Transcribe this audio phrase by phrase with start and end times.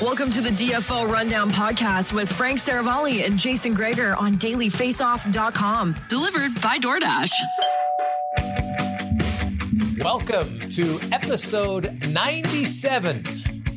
[0.00, 5.96] Welcome to the DFO Rundown Podcast with Frank Seravalli and Jason Gregor on dailyfaceoff.com.
[6.08, 7.32] Delivered by DoorDash.
[10.04, 13.24] Welcome to episode 97,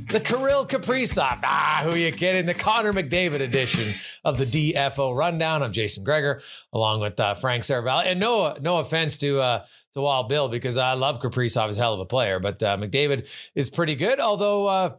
[0.10, 1.40] the Kirill Kaprizov.
[1.44, 2.46] Ah, who you kidding?
[2.46, 3.92] The Connor McDavid edition
[4.24, 5.64] of the DFO Rundown.
[5.64, 8.06] I'm Jason Gregor, along with uh, Frank Seravalli.
[8.06, 11.66] And no, no offense to uh, to Wild Bill, because I love Kaprizov.
[11.66, 14.94] He's a hell of a player, but uh, McDavid is pretty good, although uh,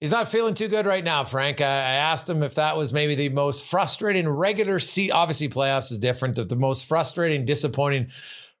[0.00, 1.60] He's not feeling too good right now, Frank.
[1.60, 5.14] I, I asked him if that was maybe the most frustrating regular season.
[5.14, 6.36] Obviously, playoffs is different.
[6.36, 8.08] The, the most frustrating, disappointing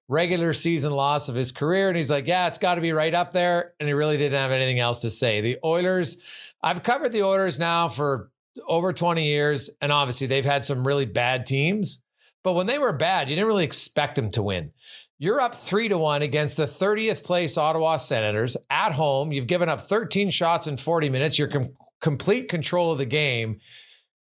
[0.06, 1.88] regular season loss of his career.
[1.88, 3.72] And he's like, yeah, it's got to be right up there.
[3.80, 5.40] And he really didn't have anything else to say.
[5.40, 6.18] The Oilers,
[6.62, 8.30] I've covered the Oilers now for
[8.68, 9.70] over 20 years.
[9.80, 12.02] And obviously, they've had some really bad teams.
[12.42, 14.72] But when they were bad, you didn't really expect them to win.
[15.22, 19.32] You're up three to one against the 30th place Ottawa Senators at home.
[19.32, 21.38] You've given up 13 shots in 40 minutes.
[21.38, 23.60] You're com- complete control of the game.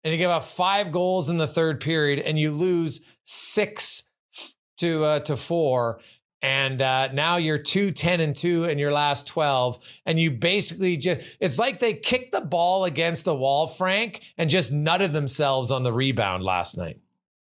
[0.04, 4.08] And you give up five goals in the third period and you lose six
[4.76, 6.00] to, uh, to four.
[6.40, 9.80] And uh, now you're two, 10 and two in your last 12.
[10.06, 14.48] And you basically just, it's like they kicked the ball against the wall, Frank, and
[14.48, 17.00] just nutted themselves on the rebound last night.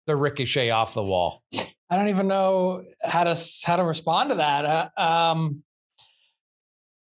[0.04, 1.44] The ricochet off the wall.
[1.91, 4.65] I don't even know how to how to respond to that.
[4.65, 5.62] Uh, um,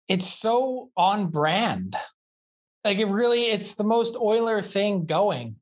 [0.08, 1.96] it's so on brand.
[2.84, 5.56] Like it really, it's the most Oiler thing going,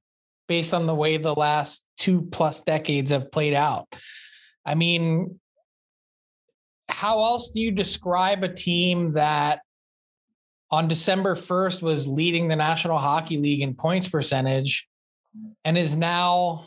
[0.48, 3.86] based on the way the last two plus decades have played out.
[4.64, 5.38] I mean,
[6.88, 9.60] how else do you describe a team that
[10.70, 14.88] on December 1st was leading the National Hockey League in points percentage
[15.64, 16.64] and is now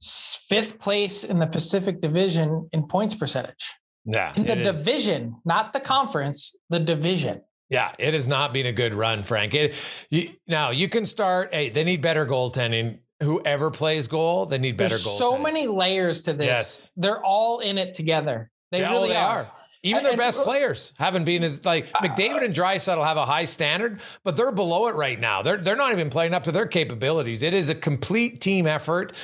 [0.00, 3.74] fifth place in the Pacific Division in points percentage.
[4.04, 4.32] Yeah.
[4.34, 7.42] In the division, not the conference, the division.
[7.68, 9.54] Yeah, it has not been a good run, Frank.
[9.54, 9.74] It,
[10.10, 11.54] you, now you can start.
[11.54, 12.98] Hey, they need better goaltending.
[13.22, 15.16] Whoever plays goal, they need better There's goal.
[15.16, 16.46] so many layers to this.
[16.46, 16.92] Yes.
[16.96, 18.50] They're all in it together.
[18.72, 19.38] They Yeah, oh, really they are.
[19.44, 19.50] are.
[19.82, 23.24] Even their And- best players haven't been as like uh, McDavid and Draisaitl have a
[23.24, 25.42] high standard, but they're below it right now.
[25.42, 27.42] They're they're not even playing up to their capabilities.
[27.42, 29.14] It is a complete team effort,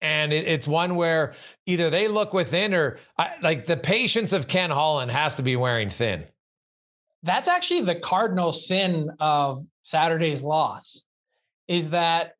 [0.00, 1.34] and it, it's one where
[1.66, 5.56] either they look within or I, like the patience of Ken Holland has to be
[5.56, 6.24] wearing thin.
[7.22, 11.04] That's actually the cardinal sin of Saturday's loss
[11.68, 12.32] is that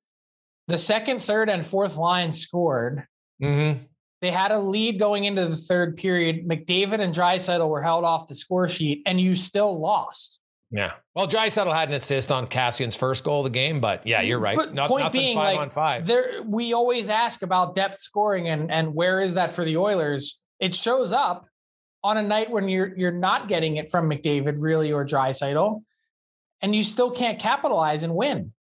[0.69, 3.07] the second, third, and fourth line scored.
[3.43, 3.85] Mm-hmm.
[4.21, 6.49] They had a lead going into the third period.
[6.49, 10.41] McDavid and Draisaitl were held off the score sheet, and you still lost.
[10.71, 10.95] Yeah.
[11.15, 14.41] Well, Draisaitl had an assist on Kassian's first goal of the game, but yeah, you're
[14.41, 14.57] right.
[14.57, 16.07] But Not, point nothing being, five like, on five.
[16.07, 20.43] There, we always ask about depth scoring and and where is that for the Oilers?
[20.59, 21.47] It shows up
[22.03, 25.83] on a night when you're you're not getting it from McDavid really or Draisaitl,
[26.63, 28.53] and you still can't capitalize and win.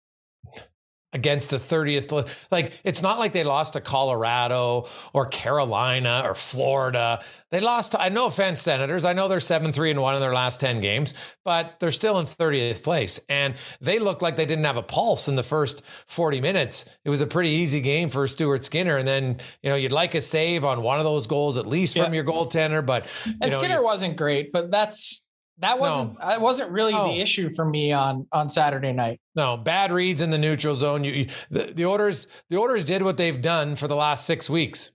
[1.16, 7.24] Against the 30th like it's not like they lost to Colorado or Carolina or Florida.
[7.50, 10.34] They lost to, I no offense Senators I know they're 7-3 and 1 in their
[10.34, 11.14] last 10 games
[11.44, 13.18] but they're still in 30th place.
[13.28, 16.84] And they looked like they didn't have a pulse in the first 40 minutes.
[17.04, 20.14] It was a pretty easy game for Stuart Skinner and then you know you'd like
[20.14, 23.58] a save on one of those goals at least from your goaltender but And know,
[23.58, 25.25] Skinner wasn't great, but that's
[25.58, 27.08] that wasn't that wasn't really No.
[27.12, 29.20] the issue for me on on Saturday night.
[29.34, 31.04] No, bad reads in the neutral zone.
[31.04, 34.50] You, you the, the Oilers the Oilers did what they've done for the last six
[34.50, 34.90] weeks.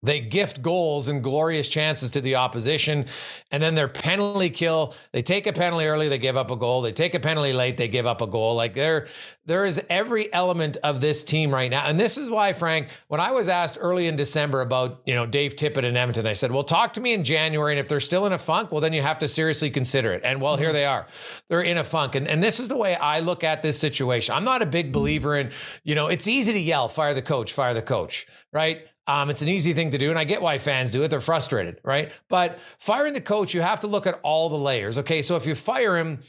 [0.00, 3.06] They gift goals and glorious chances to the opposition,
[3.50, 4.94] and then their penalty kill.
[5.12, 6.82] They take a penalty early, they give up a goal.
[6.82, 8.54] They take a penalty late, they give up a goal.
[8.54, 9.08] Like there,
[9.44, 12.90] there is every element of this team right now, and this is why, Frank.
[13.08, 16.34] When I was asked early in December about you know Dave Tippett and Edmonton, I
[16.34, 18.80] said, "Well, talk to me in January, and if they're still in a funk, well,
[18.80, 21.08] then you have to seriously consider it." And well, here they are.
[21.48, 24.32] They're in a funk, and and this is the way I look at this situation.
[24.36, 25.50] I'm not a big believer in
[25.82, 28.86] you know it's easy to yell, fire the coach, fire the coach, right?
[29.08, 31.08] Um, it's an easy thing to do, and I get why fans do it.
[31.08, 32.12] They're frustrated, right?
[32.28, 34.98] But firing the coach, you have to look at all the layers.
[34.98, 36.20] Okay, so if you fire him,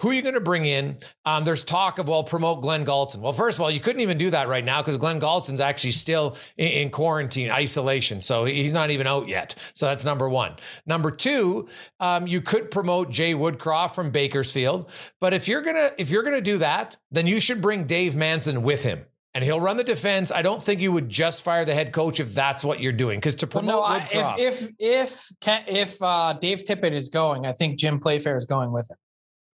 [0.00, 0.98] who are you going to bring in?
[1.24, 3.18] Um, there's talk of well, promote Glen Gulutzan.
[3.18, 5.90] Well, first of all, you couldn't even do that right now because Glen Gulutzan's actually
[5.90, 9.56] still in, in quarantine, isolation, so he's not even out yet.
[9.74, 10.54] So that's number one.
[10.86, 11.68] Number two,
[11.98, 14.88] um, you could promote Jay Woodcroft from Bakersfield,
[15.20, 18.62] but if you're gonna if you're gonna do that, then you should bring Dave Manson
[18.62, 20.32] with him and he'll run the defense.
[20.32, 23.18] I don't think you would just fire the head coach if that's what you're doing.
[23.18, 27.08] Because to Well, promote no, I, Woodcroft, if if if if uh, Dave Tippett is
[27.08, 28.96] going, I think Jim Playfair is going with him.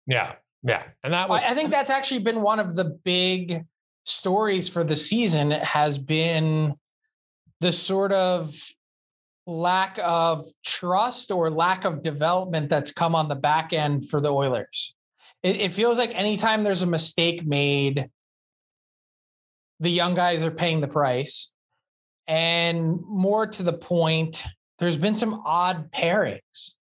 [0.06, 3.64] yeah, yeah, and that would, I, I think that's actually been one of the big
[4.05, 6.75] stories for the season has been
[7.61, 8.52] the sort of
[9.46, 14.32] lack of trust or lack of development that's come on the back end for the
[14.32, 14.94] Oilers.
[15.43, 18.08] It, it feels like anytime there's a mistake made,
[19.81, 21.53] the young guys are paying the price.
[22.27, 24.44] And more to the point,
[24.79, 26.75] there's been some odd pairings.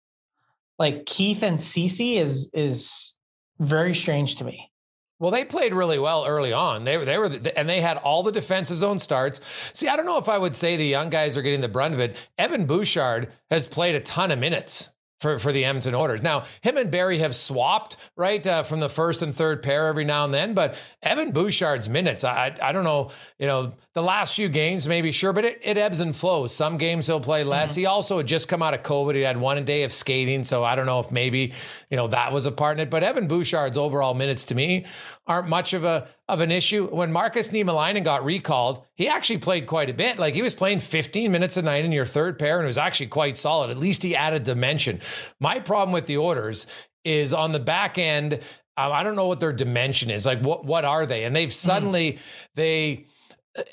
[0.77, 3.17] Like Keith and Ceci is is
[3.59, 4.71] very strange to me.
[5.19, 6.83] Well, they played really well early on.
[6.83, 9.41] They were, they were, and they had all the defensive zone starts.
[9.73, 11.95] See, I don't know if I would say the young guys are getting the brunt
[11.95, 12.15] of it.
[12.38, 16.21] Evan Bouchard has played a ton of minutes for, for the Edmonton Oilers.
[16.21, 20.05] Now, him and Barrie have swapped, right, uh, from the first and third pair every
[20.05, 24.03] now and then, but Evan Bouchard's minutes, I, I, I don't know, you know, the
[24.03, 26.53] last few games, maybe sure, but it, it ebbs and flows.
[26.53, 27.73] Some games he'll play less.
[27.73, 29.15] He also had just come out of COVID.
[29.15, 30.43] He had one day of skating.
[30.43, 31.53] So I don't know if maybe,
[31.89, 32.91] you know, that was a part in it.
[32.91, 34.85] But Evan Bouchard's overall minutes to me
[35.27, 36.88] aren't much of a of an issue.
[36.88, 40.18] When Markus Niemelainen got recalled, he actually played quite a bit.
[40.18, 42.77] Like he was playing 15 minutes a night in your third pair and it was
[42.77, 43.69] actually quite solid.
[43.69, 45.01] At least he added dimension.
[45.39, 46.68] My problem with the Oilers
[47.03, 48.35] is on the back end,
[48.77, 50.25] um, I don't know what their dimension is.
[50.25, 51.24] Like what what are they?
[51.24, 52.19] And they've suddenly
[52.56, 53.07] they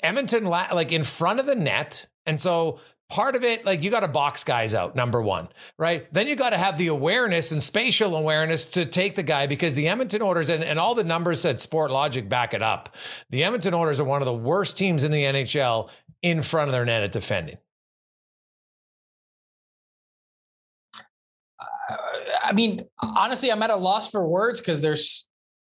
[0.03, 2.07] Edmonton like in front of the net.
[2.25, 2.79] And so
[3.09, 6.11] part of it, like you got to box guys out, number one, right?
[6.13, 9.75] Then you got to have the awareness and spatial awareness to take the guy because
[9.75, 12.95] the Edmonton Oilers and, and all the numbers said Sportlogiq back it up.
[13.29, 15.89] The Edmonton Oilers are one of the worst teams in the NHL
[16.21, 17.57] in front of their net at defending.
[22.43, 25.27] I mean, honestly, I'm at a loss for words because there's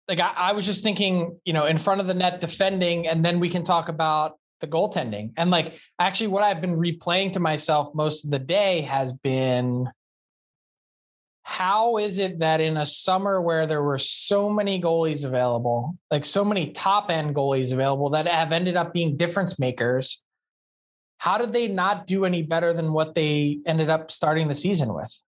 [0.08, 3.24] like I, I was just thinking, you know, in front of the net defending, and
[3.24, 5.32] then we can talk about the goaltending.
[5.36, 9.90] And like actually what I've been replaying to myself most of the day has been
[11.42, 16.24] how is it that in a summer where there were so many goalies available, like
[16.24, 20.22] so many top end goalies available that have ended up being difference makers,
[21.18, 24.94] how did they not do any better than what they ended up starting the season
[24.94, 25.20] with?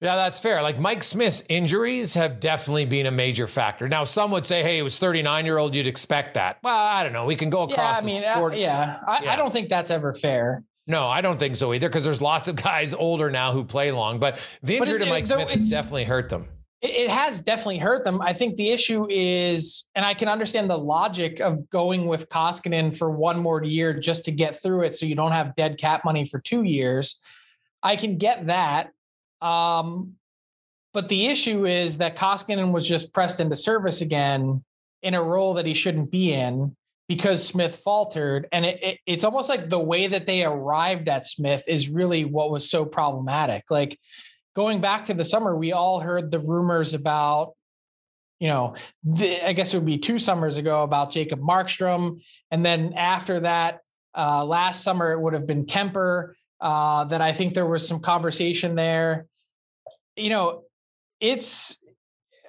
[0.00, 0.60] Yeah, that's fair.
[0.62, 3.88] Like Mike Smith's injuries have definitely been a major factor.
[3.88, 6.58] Now, some would say, hey, it was 39 year old, you'd expect that.
[6.62, 7.24] Well, I don't know.
[7.24, 8.56] We can go across yeah, I the mean, uh, sport.
[8.56, 9.32] yeah, I, Yeah.
[9.32, 10.62] I don't think that's ever fair.
[10.86, 13.90] No, I don't think so either because there's lots of guys older now who play
[13.92, 16.48] long, but the injury it's- to Mike Smith has definitely hurt them.
[16.82, 18.20] It has definitely hurt them.
[18.20, 22.94] I think the issue is, and I can understand the logic of going with Koskinen
[22.94, 26.04] for one more year just to get through it, so you don't have dead cap
[26.04, 27.22] money for two years.
[27.82, 28.90] I can get that.
[29.44, 30.14] Um,
[30.94, 34.64] but the issue is that Koskinen was just pressed into service again
[35.02, 36.74] in a role that he shouldn't be in
[37.08, 38.48] because Smith faltered.
[38.52, 42.24] And it, it, it's almost like the way that they arrived at Smith is really
[42.24, 43.64] what was so problematic.
[43.70, 43.98] Like
[44.56, 47.52] going back to the summer, we all heard the rumors about,
[48.40, 52.22] you know, the, I guess it would be two summers ago about Jacob Markstrom.
[52.50, 53.80] And then after that,
[54.16, 56.32] uh, last summer, it would have been Kuemper.
[56.60, 59.26] Uh, that I think there was some conversation there.
[60.16, 60.62] You know,
[61.20, 61.82] it's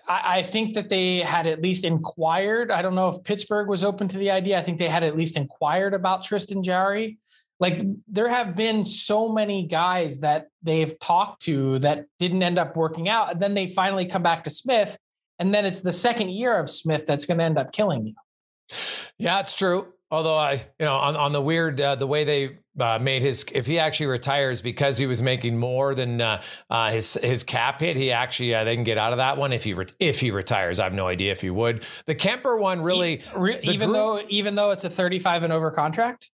[0.07, 2.71] I, think that they had at least inquired.
[2.71, 4.57] I don't know if Pittsburgh was open to the idea.
[4.57, 7.17] I think they had at least inquired about Tristan Jarry.
[7.59, 12.75] Like there have been so many guys that they've talked to that didn't end up
[12.75, 13.31] working out.
[13.31, 14.97] And then they finally come back to Smith.
[15.39, 18.13] And then it's the second year of Smith that's going to end up killing you.
[19.17, 19.93] Yeah, it's true.
[20.11, 23.43] Although I, you know, on, on the weird, uh, the way they uh, made his,
[23.51, 27.81] if he actually retires because he was making more than uh, uh, his his cap
[27.81, 30.19] hit, he actually uh, they can get out of that one if he re- if
[30.19, 30.79] he retires.
[30.79, 31.85] I have no idea if he would.
[32.05, 35.51] The Kuemper one really, he, even group, though even though it's a thirty five and
[35.51, 36.29] over contract.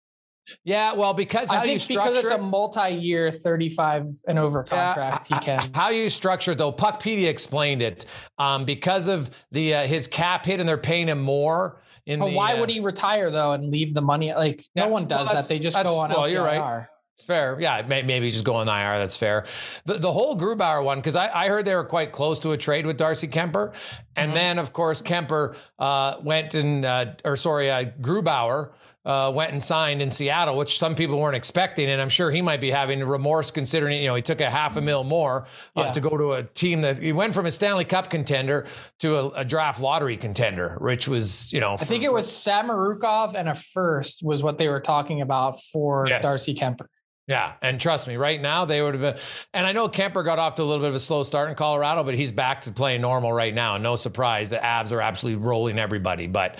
[0.63, 5.27] Yeah, well, because how I you structure because it's a multi-year, thirty-five and over contract.
[5.27, 5.71] he can.
[5.73, 6.71] How you structure though?
[6.71, 8.05] Puckpedia explained it.
[8.37, 11.81] Um, because of the uh, his cap hit, and they're paying him more.
[12.07, 14.33] In but the, why uh, would he retire though and leave the money?
[14.33, 15.47] Like yeah, no one does well, that.
[15.47, 16.09] They just go on.
[16.09, 16.31] Well, LTIR.
[16.31, 16.87] you're right.
[17.13, 17.57] It's fair.
[17.59, 18.99] Yeah, maybe just go on IR.
[18.99, 19.47] That's fair.
[19.85, 22.57] The, the whole Grubauer one, because I, I, heard they were quite close to a
[22.57, 23.73] trade with Darcy Kuemper.
[24.15, 24.35] And mm-hmm.
[24.35, 28.69] then, of course, Kuemper uh, went and, uh, or sorry, uh, Grubauer
[29.07, 31.89] uh, went and signed in Seattle, which some people weren't expecting.
[31.89, 34.75] And I'm sure he might be having remorse considering, you know, he took a half
[34.75, 35.47] a mil more
[35.77, 35.91] uh, yeah.
[35.93, 38.67] to go to a team that he went from a Stanley Cup contender
[38.99, 42.27] to a, a draft lottery contender, which was, you know, for, I think it was
[42.27, 46.21] Samorukov and a first was what they were talking about for yes.
[46.21, 46.87] Darcy Kuemper.
[47.27, 49.23] Yeah, and trust me, right now they would have been.
[49.53, 51.55] And I know Kuemper got off to a little bit of a slow start in
[51.55, 53.75] Colorado, but he's back to playing normal right now.
[53.77, 56.27] No surprise, the Avs are absolutely rolling everybody.
[56.27, 56.59] But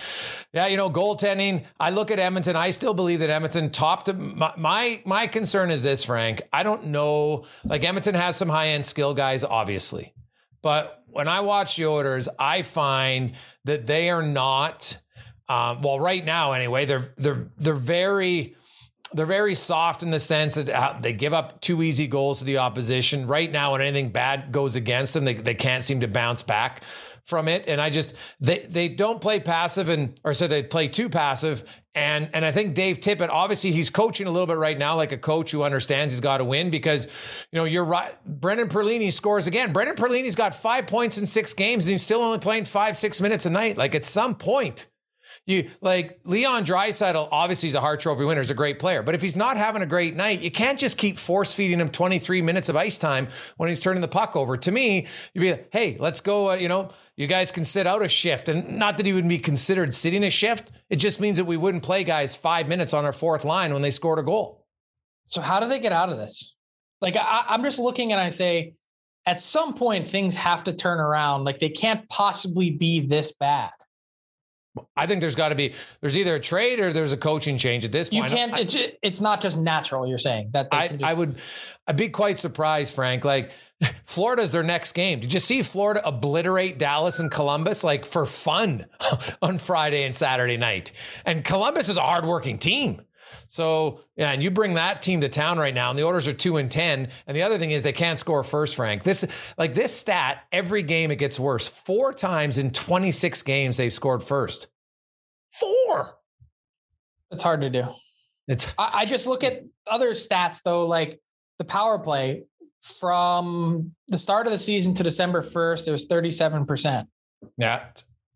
[0.52, 1.64] yeah, you know, goaltending.
[1.80, 2.58] I look at Edmonton.
[2.58, 4.14] I still believe that Edmonton topped.
[4.14, 6.42] My my, my concern is this, Frank.
[6.52, 7.46] I don't know.
[7.64, 10.14] Like Edmonton has some high end skill guys, obviously,
[10.62, 14.98] but when I watch the Oilers, I find that they are not.
[15.48, 18.58] Um, well, right now, anyway, they're they're they're very
[19.14, 22.46] they're very soft in the sense that uh, they give up two easy goals to
[22.46, 23.28] the opposition.
[23.28, 26.84] Right now, when anything bad goes against them, they, they can't seem to bounce back
[27.28, 27.66] from it.
[27.68, 31.64] And I just they they don't play passive and or so they play too passive.
[31.94, 35.12] And and I think Dave Tippett, obviously he's coaching a little bit right now, like
[35.12, 37.06] a coach who understands he's got to win because
[37.52, 38.16] you know you're right.
[38.26, 39.74] Brendan Perlini scores again.
[39.74, 43.20] Brendan Perlini's got five points in six games and he's still only playing five, six
[43.20, 43.78] minutes a night.
[43.78, 44.88] Like at some point
[45.48, 49.02] you like Leon Draisaitl, obviously he's a Hart Trophy winner, he's a great player.
[49.02, 51.90] But if he's not having a great night, you can't just keep force feeding him
[51.90, 54.58] 23 minutes of ice time when he's turning the puck over.
[54.58, 57.88] To me, you'd be like, hey, let's go, uh, you know, you guys can sit
[57.88, 58.50] out a shift.
[58.50, 60.72] And not that he would be considered sitting a shift.
[60.90, 63.82] It just means that we wouldn't play guys five minutes on our fourth line when
[63.82, 64.66] they scored a goal.
[65.28, 66.56] So how do they get out of this?
[67.00, 68.74] Like I, I'm just looking and I say,
[69.26, 71.46] at some point things have to turn around.
[71.46, 73.72] Like they can't possibly be this bad.
[74.96, 77.86] I think there's got to be there's either a trade or there's a coaching change
[77.86, 78.30] at this point.
[78.30, 78.54] You can't.
[78.54, 80.08] I, it's it's not just natural.
[80.08, 81.38] You're saying that I, just, I would
[81.88, 83.24] I'd be quite surprised, Frank.
[83.24, 83.52] Like
[84.04, 85.20] Florida's their next game.
[85.20, 88.86] Did you see Florida obliterate Dallas and Columbus like for fun
[89.42, 90.92] on Friday and Saturday night?
[91.26, 93.02] And Columbus is a hardworking team.
[93.48, 96.34] So yeah, and you bring that team to town right now, and the Oilers are
[96.34, 97.10] two and ten.
[97.26, 99.04] And the other thing is they can't score first, Frank.
[99.04, 99.26] This
[99.58, 101.68] like this stat, every game it gets worse.
[101.68, 104.68] Four times in 26 games they've scored first.
[105.52, 106.18] Four.
[107.32, 107.86] It's hard to do.
[108.48, 111.20] It's, I, I just look at other stats though, like
[111.58, 112.44] the power play
[112.82, 117.08] from the start of the season to December 1st, it was 37%.
[117.58, 117.86] Yeah.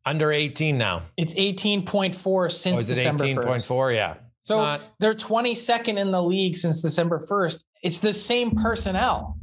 [0.05, 1.03] Under 18 now.
[1.15, 4.15] It's 18.4 since oh, December 18.4, yeah.
[4.43, 4.81] So not...
[4.99, 7.63] they're 22nd in the league since December 1st.
[7.83, 9.37] It's the same personnel.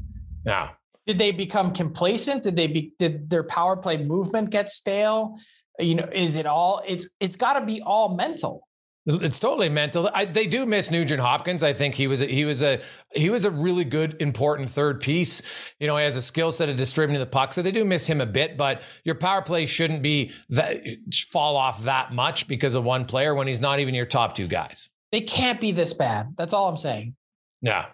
[0.44, 0.70] Yeah.
[1.06, 2.42] Did they become complacent?
[2.42, 5.38] Did they be did their power play movement get stale?
[5.78, 8.67] You know, is it all it's it's got to be all mental.
[9.10, 10.10] It's totally mental.
[10.12, 11.62] I, they do miss Nugent Hopkins.
[11.62, 12.78] I think he was a, he was a
[13.14, 15.40] he was a really good important third piece.
[15.80, 18.06] You know, he has a skill set of distributing the puck, so they do miss
[18.06, 18.58] him a bit.
[18.58, 20.86] But your power play shouldn't be that
[21.30, 24.46] fall off that much because of one player when he's not even your top two
[24.46, 24.90] guys.
[25.10, 26.34] They can't be this bad.
[26.36, 27.16] That's all I'm saying.
[27.62, 27.86] Yeah,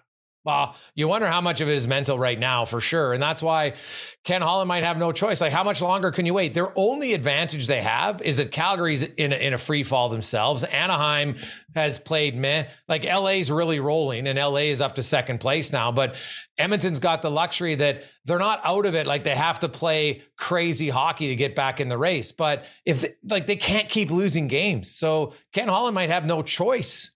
[0.44, 3.14] well, you wonder how much of it is mental right now for sure.
[3.14, 3.74] And that's why
[4.24, 5.40] Ken Holland might have no choice.
[5.40, 6.52] Like, how much longer can you wait?
[6.52, 10.62] Their only advantage they have is that Calgary's in a, in a free fall themselves.
[10.64, 11.36] Anaheim
[11.74, 12.64] has played meh.
[12.88, 15.90] Like, LA's really rolling and LA is up to second place now.
[15.90, 16.16] But
[16.58, 19.06] Edmonton's got the luxury that they're not out of it.
[19.06, 22.32] Like, they have to play crazy hockey to get back in the race.
[22.32, 24.90] But if, they, like, they can't keep losing games.
[24.90, 27.12] So Ken Holland might have no choice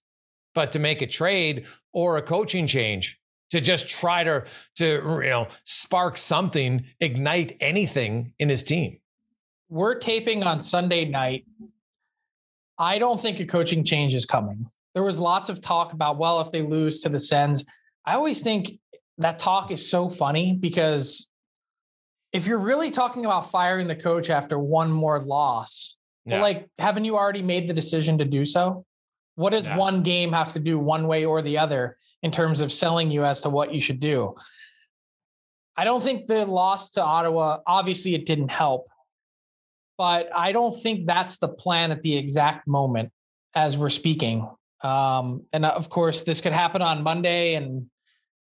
[0.54, 3.17] but to make a trade or a coaching change
[3.50, 4.44] to just try to
[4.76, 8.98] to you know spark something, ignite anything in his team.
[9.68, 11.44] We're taping on Sunday night.
[12.78, 14.66] I don't think a coaching change is coming.
[14.94, 17.64] There was lots of talk about well, if they lose to the Sens,
[18.04, 18.78] I always think
[19.18, 21.28] that talk is so funny because
[22.32, 26.40] if you're really talking about firing the coach after one more loss, yeah.
[26.40, 28.84] like haven't you already made the decision to do so?
[29.38, 29.76] What does yeah.
[29.76, 33.24] one game have to do one way or the other in terms of selling you
[33.24, 34.34] as to what you should do?
[35.76, 38.88] I don't think the loss to Ottawa, obviously, it didn't help,
[39.96, 43.12] but I don't think that's the plan at the exact moment
[43.54, 44.44] as we're speaking.
[44.82, 47.88] Um, and of course, this could happen on Monday and,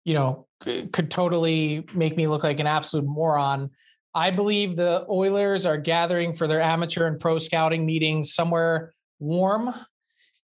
[0.06, 3.72] you know, could totally make me look like an absolute moron.
[4.16, 9.74] I believe the Oilers are gathering for their amateur and pro scouting meetings somewhere warm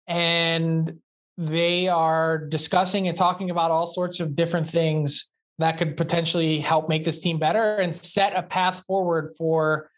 [0.07, 0.99] and
[1.37, 6.89] they are discussing and talking about all sorts of different things that could potentially help
[6.89, 9.89] make this team better and set a path forward for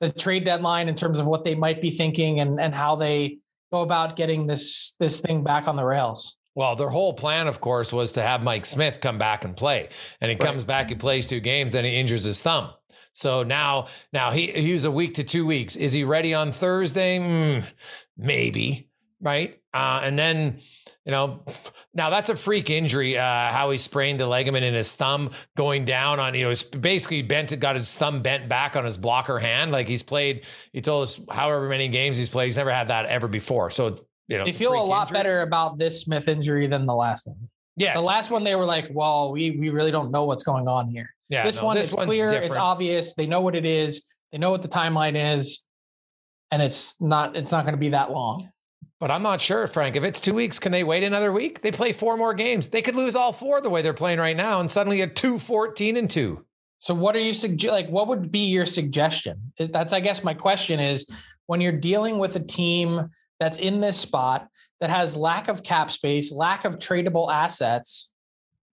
[0.00, 3.38] the trade deadline in terms of what they might be thinking and, and how they
[3.72, 6.36] go about getting this this thing back on the rails.
[6.54, 9.88] Well, their whole plan, of course, was to have Mike Smith come back and play.
[10.20, 10.46] And he right.
[10.46, 12.70] comes back, he plays two games, then he injures his thumb.
[13.12, 15.76] So now, now he he's a week to two weeks.
[15.76, 17.18] Is he ready on Thursday?
[17.18, 17.64] Mm,
[18.16, 18.89] maybe
[19.20, 19.60] right?
[19.72, 20.60] Uh, and then,
[21.04, 21.44] you know,
[21.94, 23.18] now that's a freak injury.
[23.18, 27.22] Uh, how he sprained the ligament in his thumb going down on, you know, basically
[27.22, 29.72] bent, got his thumb bent back on his blocker hand.
[29.72, 32.46] Like he's played, he told us however many games he's played.
[32.46, 33.70] He's never had that ever before.
[33.70, 33.96] So,
[34.28, 35.18] you know, you feel a lot injury.
[35.18, 37.48] better about this Smith injury than the last one.
[37.76, 37.94] Yeah.
[37.94, 40.88] The last one, they were like, well, we, we really don't know what's going on
[40.88, 41.14] here.
[41.28, 41.44] Yeah.
[41.44, 42.28] This no, one is clear.
[42.28, 42.46] Different.
[42.46, 43.14] It's obvious.
[43.14, 44.06] They know what it is.
[44.32, 45.66] They know what the timeline is.
[46.50, 48.50] And it's not, it's not going to be that long.
[49.00, 49.96] But I'm not sure, Frank.
[49.96, 51.62] If it's two weeks, can they wait another week?
[51.62, 52.68] They play four more games.
[52.68, 55.38] They could lose all four the way they're playing right now and suddenly get two
[55.38, 56.44] 14 and two.
[56.80, 59.52] So what are you suggest like what would be your suggestion?
[59.58, 61.10] That's I guess my question is
[61.46, 64.48] when you're dealing with a team that's in this spot
[64.80, 68.12] that has lack of cap space, lack of tradable assets,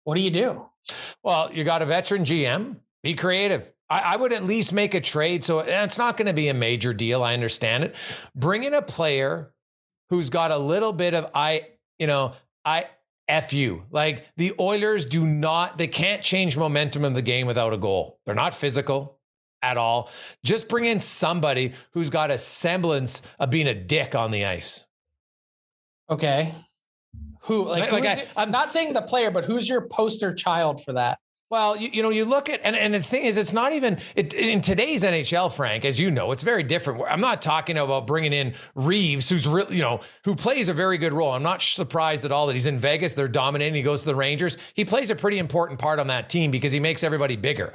[0.05, 0.65] what do you do?
[1.21, 2.77] Well, you got a veteran GM.
[3.03, 3.71] Be creative.
[3.89, 5.43] I, I would at least make a trade.
[5.43, 7.23] So it's not going to be a major deal.
[7.23, 7.95] I understand it.
[8.35, 9.52] Bring in a player
[10.13, 12.85] who's got a little bit of I, you know, I
[13.27, 13.85] F you.
[13.89, 18.19] Like the Oilers do not, they can't change momentum of the game without a goal.
[18.23, 19.17] They're not physical
[19.63, 20.11] at all.
[20.45, 24.85] Just bring in somebody who's got a semblance of being a dick on the ice.
[26.11, 26.53] Okay.
[27.45, 30.93] Who like, like I, I'm not saying the player, but who's your poster child for
[30.93, 31.17] that?
[31.53, 33.99] Well, you, you know, you look at and, and the thing is, it's not even
[34.15, 37.03] it, in today's NHL, Frank, as you know, it's very different.
[37.07, 40.97] I'm not talking about bringing in Reeves, who's really, you know, who plays a very
[40.97, 41.31] good role.
[41.31, 43.13] I'm not surprised at all that he's in Vegas.
[43.13, 43.75] They're dominating.
[43.75, 44.57] He goes to the Rangers.
[44.73, 47.71] He plays a pretty important part on that team because he makes everybody bigger,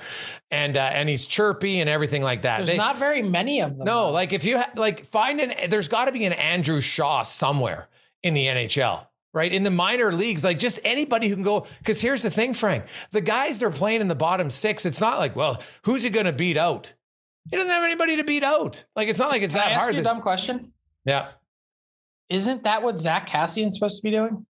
[0.50, 2.56] and uh, and he's chirpy and everything like that.
[2.56, 3.84] There's they, not very many of them.
[3.84, 7.22] No, like if you ha- like find an, there's got to be an Andrew Shaw
[7.22, 7.86] somewhere
[8.24, 9.52] in the NHL right?
[9.52, 11.66] In the minor leagues, like just anybody who can go.
[11.78, 15.18] Because here's the thing, Frank, the guys they're playing in the bottom six, it's not
[15.18, 16.94] like, well, who's he going to beat out?
[17.50, 18.84] He doesn't have anybody to beat out.
[18.94, 19.94] Like it's not like it's can that I ask hard.
[19.94, 20.72] You a dumb question.
[21.04, 21.30] Yeah.
[22.28, 24.44] Isn't that what Zach Kassian's supposed to be doing?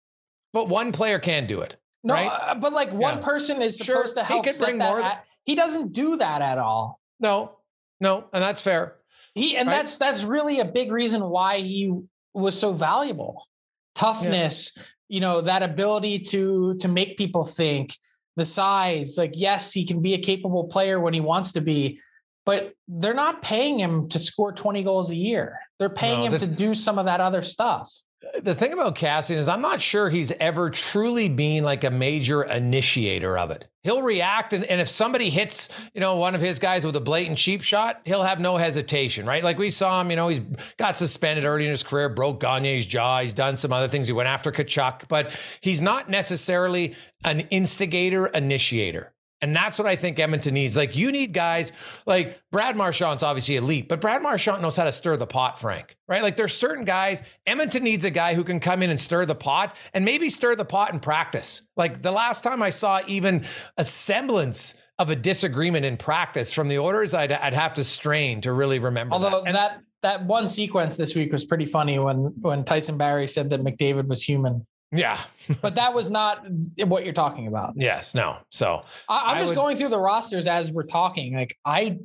[0.53, 1.77] But one player can do it.
[2.05, 2.31] No, right?
[2.31, 3.25] uh, but like one yeah.
[3.25, 4.45] person is supposed sure, to help.
[4.45, 5.01] He could bring more.
[5.01, 7.01] At, he doesn't do that at all.
[7.19, 7.59] No,
[8.01, 8.97] no, and that's fair.
[9.35, 9.77] He and right?
[9.77, 11.93] that's that's really a big reason why he
[12.35, 13.49] was so valuable.
[13.95, 17.95] Toughness, yeah you know that ability to to make people think
[18.37, 22.01] the size like yes he can be a capable player when he wants to be
[22.47, 25.59] but they're not paying him to score 20 goals a year.
[25.79, 27.93] They're paying no, him to do some of that other stuff
[28.41, 32.43] the thing about Kassian is I'm not sure he's ever truly been like a major
[32.43, 33.69] initiator of it.
[33.83, 37.01] He'll react, and, and if somebody hits, you know, one of his guys with a
[37.01, 39.45] blatant cheap shot, he'll have no hesitation, right?
[39.45, 40.41] Like we saw him, you know, he's
[40.79, 44.07] got suspended early in his career, broke Gagner's jaw, he's done some other things.
[44.07, 49.14] He went after Tkachuk, but he's not necessarily an instigator, initiator.
[49.45, 50.75] And that's what I think Edmonton needs.
[50.75, 51.71] Like you need guys
[52.07, 55.99] like Brad Marchand's obviously elite, but Brad Marchand knows how to stir the pot, Frank.
[56.09, 56.23] Right?
[56.23, 57.23] Like there's certain guys.
[57.47, 60.55] Edmonton needs a guy who can come in and stir the pot and maybe stir
[60.55, 61.69] the pot in practice.
[61.77, 63.45] Like the last time I saw even
[63.77, 68.41] a semblance of a disagreement in practice from the Oilers, I'd, I'd have to strain
[68.41, 69.13] to really remember.
[69.13, 69.53] Although that.
[69.53, 73.63] that that one sequence this week was pretty funny when when Tyson Barrie said that
[73.63, 74.67] McDavid was human.
[74.95, 75.19] Yeah.
[75.63, 76.47] but that was not
[76.79, 77.75] what you're talking about.
[77.77, 78.15] Yes.
[78.15, 78.39] No.
[78.51, 81.35] So I, am just would, going through the rosters as we're talking.
[81.35, 81.99] Like I,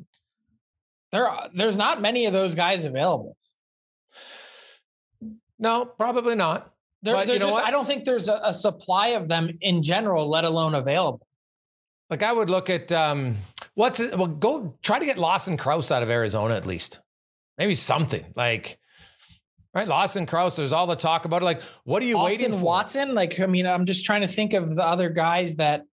[1.12, 3.36] there, there's not many of those guys available.
[5.60, 6.74] No, probably not.
[7.02, 7.66] They're, But they're you know just, what?
[7.66, 11.26] I don't think there's a, a supply of them in general, let alone available.
[12.10, 13.38] Like I would look at um,
[13.76, 14.18] what's it?
[14.18, 17.00] Well, go try to get Lawson Crouse out of Arizona at least.
[17.58, 18.80] Maybe something like
[19.74, 19.88] right.
[19.88, 20.56] Lawson Crouse.
[20.56, 21.46] There's all the talk about it.
[21.46, 22.66] Like, what are you Austin waiting for?
[22.66, 25.84] Watson, like I mean, I'm just trying to think of the other guys that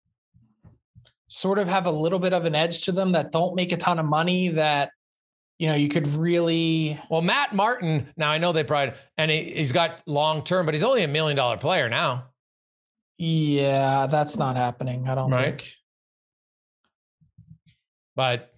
[1.29, 3.77] sort of have a little bit of an edge to them that don't make a
[3.77, 4.91] ton of money that
[5.59, 8.09] you know you could really Well, Matt Martin.
[8.17, 11.09] Now I know they probably and he, he's got long term, but he's only a
[11.09, 12.27] million dollar player now.
[13.19, 15.59] yeah that's not happening i don't Right.
[15.61, 15.73] think
[18.15, 18.53] But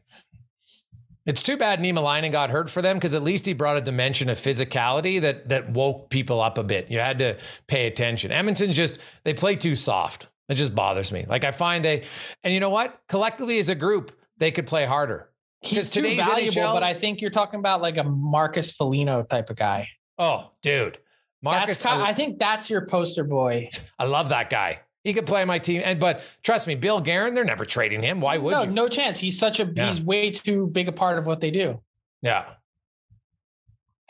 [1.28, 4.28] it's too bad Niemelainen got hurt for them because at least he brought a dimension
[4.28, 6.90] of physicality that that woke people up a bit.
[6.90, 7.36] You had to
[7.68, 8.32] pay attention.
[8.32, 10.28] Edmonton's just they play too soft.
[10.48, 11.26] It just bothers me.
[11.28, 12.04] Like I find they,
[12.42, 12.98] and you know what?
[13.08, 15.30] Collectively as a group, they could play harder.
[15.60, 19.50] he's too valuable NHL but i think you're talking about like a marcus Foligno type
[19.50, 19.88] of guy
[20.20, 20.98] Oh, dude,
[21.42, 24.80] Marcus, kind, I, I think that's your poster boy I love that guy.
[25.08, 28.20] He could play my team, and but trust me, Bill Guerin, they're never trading him.
[28.20, 28.70] Why would no you?
[28.70, 29.86] no chance he's such a Yeah.
[29.86, 31.80] he's way too big a part of what they do
[32.20, 32.44] Yeah.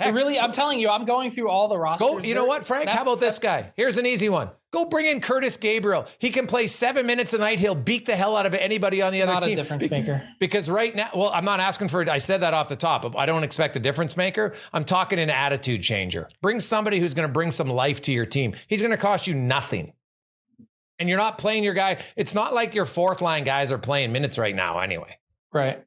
[0.01, 2.65] Heck, really i'm telling you i'm going through all the rosters Go, you know what,
[2.65, 2.87] Frank?
[2.87, 3.73] that- How about this guy?
[3.77, 4.51] Here's an easy one.
[4.71, 6.05] Go bring in Curtis Gabriel.
[6.19, 7.59] He can play seven minutes a night.
[7.59, 9.55] He'll beat the hell out of anybody on the other not team.
[9.55, 12.09] a difference maker Because right now, well, I'm not asking for it.
[12.09, 13.17] I said that off the top.
[13.17, 14.55] I don't expect a difference maker.
[14.73, 16.29] I'm talking an attitude changer.
[16.43, 18.55] Bring somebody who's going to bring some life to your team.
[18.67, 19.95] He's going to cost you nothing.
[20.99, 21.99] And you're not playing your guy.
[22.17, 25.19] It's not like your fourth line guys are playing minutes right now, anyway.
[25.53, 25.85] Right.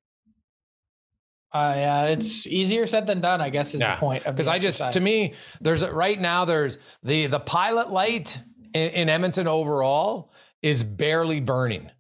[1.53, 3.41] Uh, yeah, it's easier said than done.
[3.41, 4.23] I guess is Yeah, the point.
[4.23, 8.41] Because I just, to me, there's right now there's the the pilot light
[8.73, 11.91] in, in Edmonton overall is barely burning,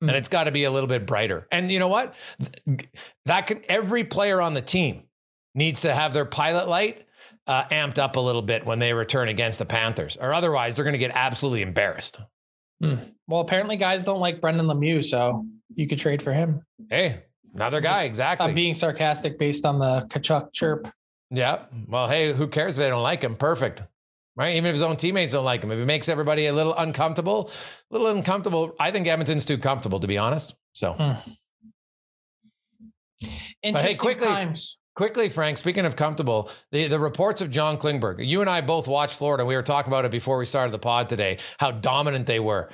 [0.00, 0.08] Hmm.
[0.08, 1.46] and it's got to be a little bit brighter.
[1.52, 2.14] And you know what?
[3.26, 5.04] That can every player on the team
[5.54, 7.06] needs to have their pilot light
[7.46, 10.84] uh, amped up a little bit when they return against the Panthers, or otherwise they're
[10.84, 12.20] going to get absolutely embarrassed.
[12.80, 16.62] Well, apparently guys don't like Brendan Lemieux, so you could trade for him.
[16.88, 17.22] Hey,
[17.54, 18.46] another guy, Just- exactly.
[18.48, 20.88] I'm being sarcastic based on the Tkachuk chirp.
[21.30, 21.64] Yeah.
[21.86, 23.36] Well, hey, who cares if they don't like him?
[23.36, 23.82] Perfect.
[24.36, 24.54] Right?
[24.56, 27.50] Even if his own teammates don't like him, if it makes everybody a little uncomfortable,
[27.90, 28.74] a little uncomfortable.
[28.78, 30.54] I think Edmonton's too comfortable, to be honest.
[30.72, 31.30] So Hmm.
[33.62, 34.78] Interesting quickly- times.
[34.98, 38.88] Quickly, Frank, speaking of comfortable, the, the reports of John Klingberg, you and I both
[38.88, 39.44] watched Florida.
[39.44, 42.68] We were talking about it before we started the pod today, how dominant they were.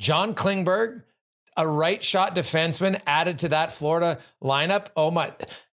[0.00, 1.02] John Klingberg,
[1.56, 4.86] a right shot defenseman added to that Florida lineup.
[4.96, 5.32] Oh my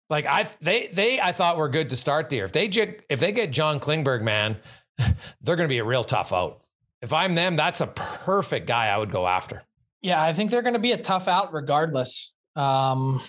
[0.09, 2.45] like I they they I thought were good to start the year.
[2.45, 4.57] If they if they get John Klingberg, man,
[5.41, 6.61] they're going to be a real tough out.
[7.03, 9.63] If I'm them, that's a perfect guy I would go after.
[10.01, 12.35] Yeah, I think they're going to be a tough out regardless.
[12.55, 13.21] Um,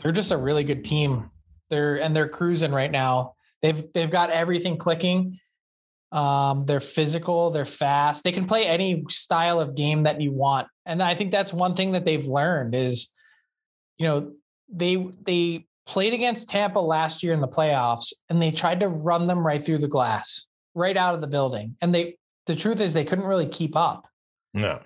[0.00, 1.30] they're just a really good team.
[1.72, 3.32] They're and they're cruising right now.
[3.62, 5.40] They've they've got everything clicking.
[6.12, 8.22] Um, they're physical, they're fast.
[8.22, 10.68] They can play any style of game that you want.
[10.84, 13.10] And I think that's one thing that they've learned is,
[13.96, 14.32] you know,
[14.68, 19.26] they they played against Tampa last year in the playoffs and they tried to run
[19.26, 21.74] them right through the glass, right out of the building.
[21.80, 24.06] And they the truth is they couldn't really keep up
[24.52, 24.80] No.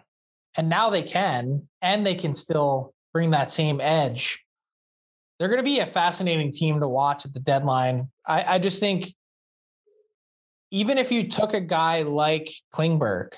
[0.56, 4.45] and now they can and they can still bring that same edge
[5.38, 8.08] they're going to be a fascinating team to watch at the deadline.
[8.26, 9.14] I, I just think
[10.70, 13.32] even if you took a guy like klingberg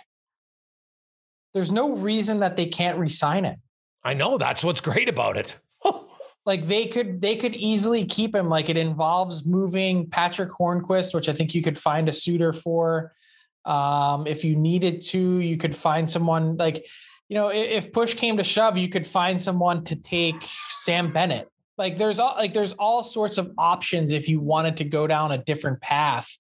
[1.55, 3.57] there's no reason that they can't re-sign him.
[4.05, 5.59] I know that's what's great about it.
[6.47, 8.49] like they could they could easily keep him.
[8.49, 13.13] Like it involves moving patrick hornqvist which i think you could find a suitor for.
[13.65, 16.87] Um if you needed to you could find someone like
[17.29, 21.51] you know if push came to shove you could find someone to take sam bennett
[21.79, 25.33] like there's all like there's all sorts of options if you wanted to go down
[25.33, 26.37] a different path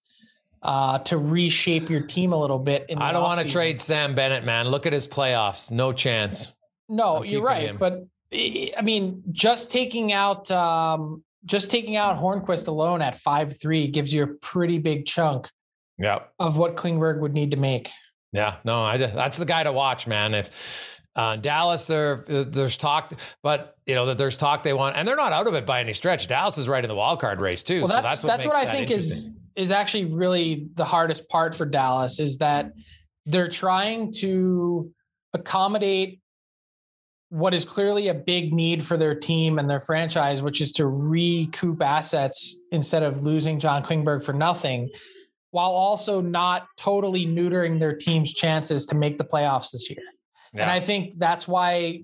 [0.62, 4.44] uh to reshape your team a little bit I don't want to trade Sam Bennett,
[4.44, 4.66] man.
[4.68, 5.70] Look at his playoffs.
[5.70, 6.52] No chance.
[6.88, 7.62] No, I'm you're right.
[7.68, 7.76] him.
[7.78, 13.86] But I mean, just taking out um, just taking out Hornqvist alone at five three
[13.88, 15.48] gives you a pretty big chunk
[15.98, 16.18] Yeah.
[16.38, 17.88] of what Klingberg would need to make.
[18.32, 20.34] Yeah, no, I, that's the guy to watch, man.
[20.34, 25.06] If uh, Dallas, there, there's talk, but you know that there's talk they want, and
[25.06, 26.28] they're not out of it by any stretch.
[26.28, 27.80] Dallas is right in the wild card race too.
[27.80, 31.54] Well, so that's that's what, I that think is is actually really the hardest part
[31.54, 32.72] for Dallas is that
[33.26, 34.90] they're trying to
[35.34, 36.20] accommodate
[37.30, 40.86] what is clearly a big need for their team and their franchise, which is to
[40.86, 44.88] recoup assets instead of losing John Klingberg for nothing,
[45.50, 50.02] while also not totally neutering their team's chances to make the playoffs this year.
[50.54, 52.02] And I think that's why,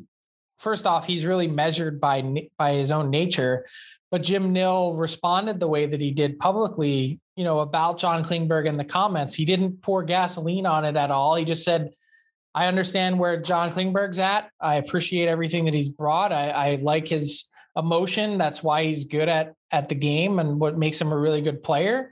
[0.59, 3.67] first off, he's really measured by by his own nature.
[4.11, 8.67] But Jim Nill responded the way that he did publicly you know, about John Klingberg
[8.67, 9.35] in the comments.
[9.35, 11.35] He didn't pour gasoline on it at all.
[11.35, 11.91] He just said,
[12.55, 14.51] I understand where John Klingberg's at.
[14.61, 16.33] I appreciate everything that he's brought.
[16.33, 18.39] I, I like his emotion.
[18.39, 21.65] That's why he's good at at the game and what makes him a really good
[21.65, 22.11] player.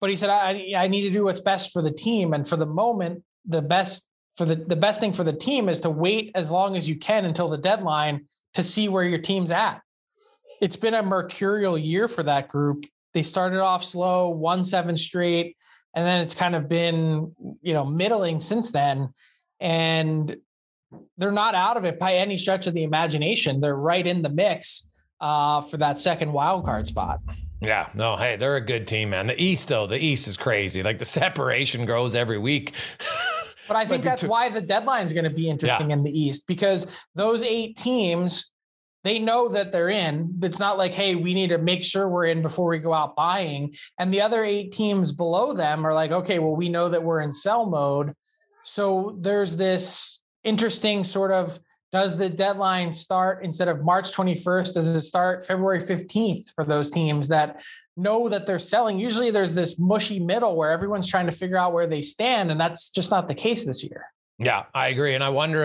[0.00, 2.32] But he said, I, I need to do what's best for the team.
[2.32, 5.80] And for the moment, the best for the, the best thing for the team is
[5.80, 9.50] to wait as long as you can until the deadline to see where your team's
[9.50, 9.80] at.
[10.60, 12.86] It's been a mercurial year for that group.
[13.14, 15.56] They started off slow, won seven straight,
[15.94, 19.12] and then it's kind of been, you know, middling since then.
[19.60, 20.36] And
[21.18, 23.60] they're not out of it by any stretch of the imagination.
[23.60, 24.90] They're right in the mix
[25.20, 27.20] uh, for that second wild card spot.
[27.60, 29.28] Yeah, no, hey, they're a good team, man.
[29.28, 30.82] The East, though, the East is crazy.
[30.82, 32.74] Like the separation grows every week.
[33.68, 35.96] But I think that's why the deadline is going to be interesting yeah.
[35.96, 38.52] in the East because those eight teams,
[39.04, 40.38] they know that they're in.
[40.42, 43.16] It's not like, hey, we need to make sure we're in before we go out
[43.16, 43.74] buying.
[43.98, 47.20] And the other eight teams below them are like, okay, well, we know that we're
[47.20, 48.14] in sell mode.
[48.62, 51.58] So there's this interesting sort of
[51.92, 54.74] does the deadline start instead of March 21st?
[54.74, 57.62] Does it start February 15th for those teams that
[57.96, 58.98] know that they're selling?
[58.98, 62.58] Usually there's this mushy middle where everyone's trying to figure out where they stand, and
[62.58, 64.06] that's just not the case this year.
[64.38, 65.14] Yeah, I agree.
[65.14, 65.64] And I wonder,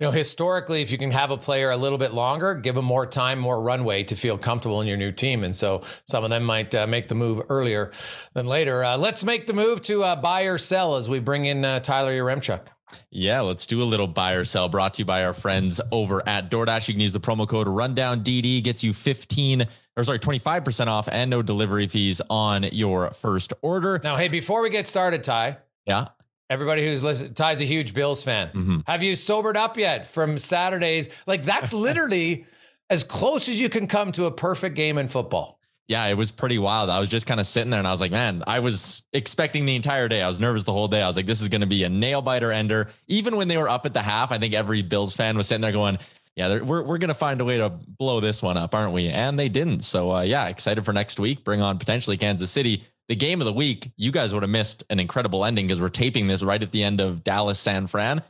[0.00, 2.84] you know, historically, if you can have a player a little bit longer, give them
[2.84, 5.44] more time, more runway to feel comfortable in your new team.
[5.44, 7.92] And so some of them might uh, make the move earlier
[8.32, 8.82] than later.
[8.82, 11.80] Uh, let's make the move to uh, buy or sell as we bring in uh,
[11.80, 12.62] Tyler Yaremchuk.
[13.10, 16.26] Yeah, let's do a little buy or sell brought to you by our friends over
[16.28, 16.88] at DoorDash.
[16.88, 21.08] You can use the promo code rundown DD gets you 15 or sorry, 25% off
[21.10, 24.00] and no delivery fees on your first order.
[24.04, 25.58] Now, hey, before we get started, Ty.
[25.86, 26.08] Yeah.
[26.48, 28.48] Everybody who's listening, Ty's a huge Bills fan.
[28.48, 28.78] Mm-hmm.
[28.86, 31.08] Have you sobered up yet from Saturdays?
[31.26, 32.46] Like that's literally
[32.88, 35.55] as close as you can come to a perfect game in football
[35.88, 36.90] yeah, it was pretty wild.
[36.90, 39.66] I was just kind of sitting there and I was like, man, I was expecting
[39.66, 40.20] the entire day.
[40.20, 41.00] I was nervous the whole day.
[41.00, 42.90] I was like, this is going to be a nail biter ender.
[43.06, 45.62] Even when they were up at the half, I think every Bills fan was sitting
[45.62, 45.98] there going,
[46.34, 49.08] yeah, we're, we're going to find a way to blow this one up, aren't we?
[49.08, 49.80] And they didn't.
[49.80, 51.44] So, uh, yeah, excited for next week.
[51.44, 52.84] Bring on potentially Kansas City.
[53.08, 55.88] The game of the week, you guys would have missed an incredible ending because we're
[55.88, 58.22] taping this right at the end of Dallas San Fran.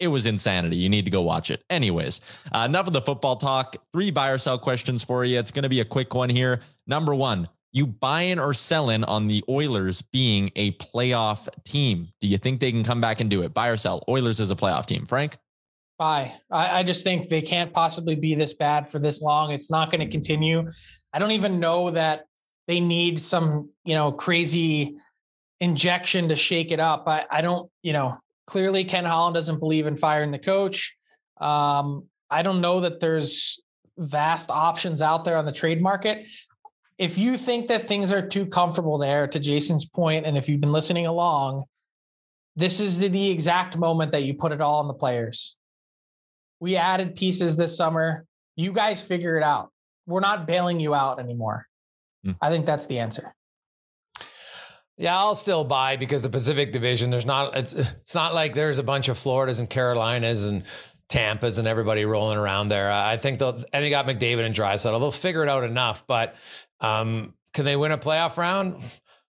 [0.00, 0.76] It was insanity.
[0.76, 1.62] You need to go watch it.
[1.70, 2.20] Anyways,
[2.52, 3.76] uh, enough of the football talk.
[3.92, 5.38] Three buy or sell questions for you.
[5.38, 6.60] It's going to be a quick one here.
[6.86, 12.08] Number one, you buying or selling on the Oilers being a playoff team?
[12.20, 13.52] Do you think they can come back and do it?
[13.52, 14.04] Buy or sell?
[14.08, 15.06] Oilers as a playoff team.
[15.06, 15.36] Frank?
[15.98, 16.34] Buy.
[16.50, 19.50] I, I just think they can't possibly be this bad for this long.
[19.50, 20.70] It's not going to continue.
[21.12, 22.26] I don't even know that
[22.68, 24.96] they need some, you know, crazy
[25.60, 27.08] injection to shake it up.
[27.08, 30.96] I, I don't, you know, clearly Ken Holland doesn't believe in firing the coach.
[31.40, 33.60] Um, I don't know that there's
[33.98, 36.26] vast options out there on the trade market.
[36.98, 40.60] If you think that things are too comfortable there, to Jason's point, and if you've
[40.60, 41.64] been listening along,
[42.56, 45.56] this is the exact moment that you put it all on the players.
[46.60, 48.26] We added pieces this summer.
[48.56, 49.72] You guys figure it out.
[50.06, 51.66] We're not bailing you out anymore.
[52.24, 52.36] Mm.
[52.40, 53.34] I think that's the answer.
[54.96, 57.10] Yeah, I'll still buy because the Pacific Division.
[57.10, 57.56] There's not.
[57.56, 60.62] It's it's not like there's a bunch of Floridas and Carolinas and
[61.08, 62.92] Tampa's and everybody rolling around there.
[62.92, 63.64] I think they'll.
[63.72, 64.98] And they got McDavid and Draisaitl.
[65.00, 66.06] They'll figure it out enough.
[66.06, 66.36] But
[66.84, 68.82] um, can they win a playoff round?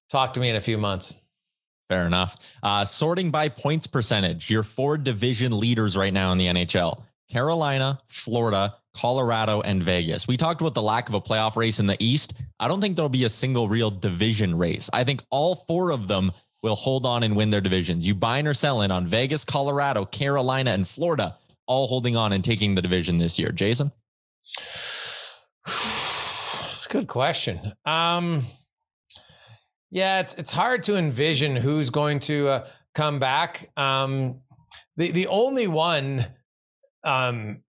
[0.09, 1.17] Talk to me in a few months.
[1.89, 2.35] Fair enough.
[2.63, 8.01] Uh, sorting by points percentage, your four division leaders right now in the NHL: Carolina,
[8.07, 10.27] Florida, Colorado, and Vegas.
[10.27, 12.33] We talked about the lack of a playoff race in the East.
[12.59, 14.89] I don't think there'll be a single real division race.
[14.91, 16.31] I think all four of them
[16.63, 18.07] will hold on and win their divisions.
[18.07, 21.37] You buying or selling on Vegas, Colorado, Carolina, and Florida,
[21.67, 23.51] all holding on and taking the division this year.
[23.51, 23.91] Jason?
[26.85, 27.73] It's a good question.
[27.83, 28.45] Um,
[29.89, 33.71] yeah, it's it's hard to envision who's going to uh, come back.
[33.75, 34.41] Um,
[34.95, 36.27] the the only one
[37.03, 37.63] um,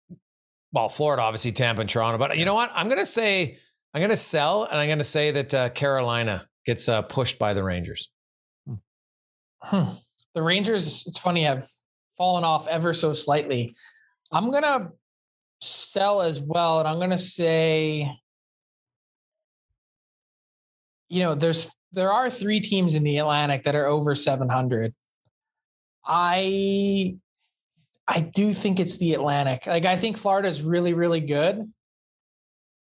[0.73, 2.19] well, Florida, obviously, Tampa and Toronto.
[2.19, 2.73] But you know what?
[2.75, 3.59] I'm going to say,
[3.95, 7.39] I'm going to sell and I'm going to say that uh, Carolina gets uh, pushed
[7.39, 8.11] by the Rangers.
[9.63, 9.91] Hmm.
[10.35, 11.65] The Rangers, it's funny, have
[12.19, 13.77] fallen off ever so slightly.
[14.33, 14.91] I'm going to
[15.61, 16.81] sell as well.
[16.81, 18.11] And I'm going to say,
[21.09, 24.95] you know, there's, there are three teams in the Atlantic that are over 700.
[26.07, 27.17] I
[28.07, 29.67] I do think it's the Atlantic.
[29.67, 31.73] Like I think Florida is really, really good.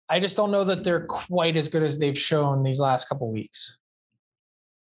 [0.09, 3.31] I just don't know that they're quite as good as they've shown these last couple
[3.31, 3.77] weeks.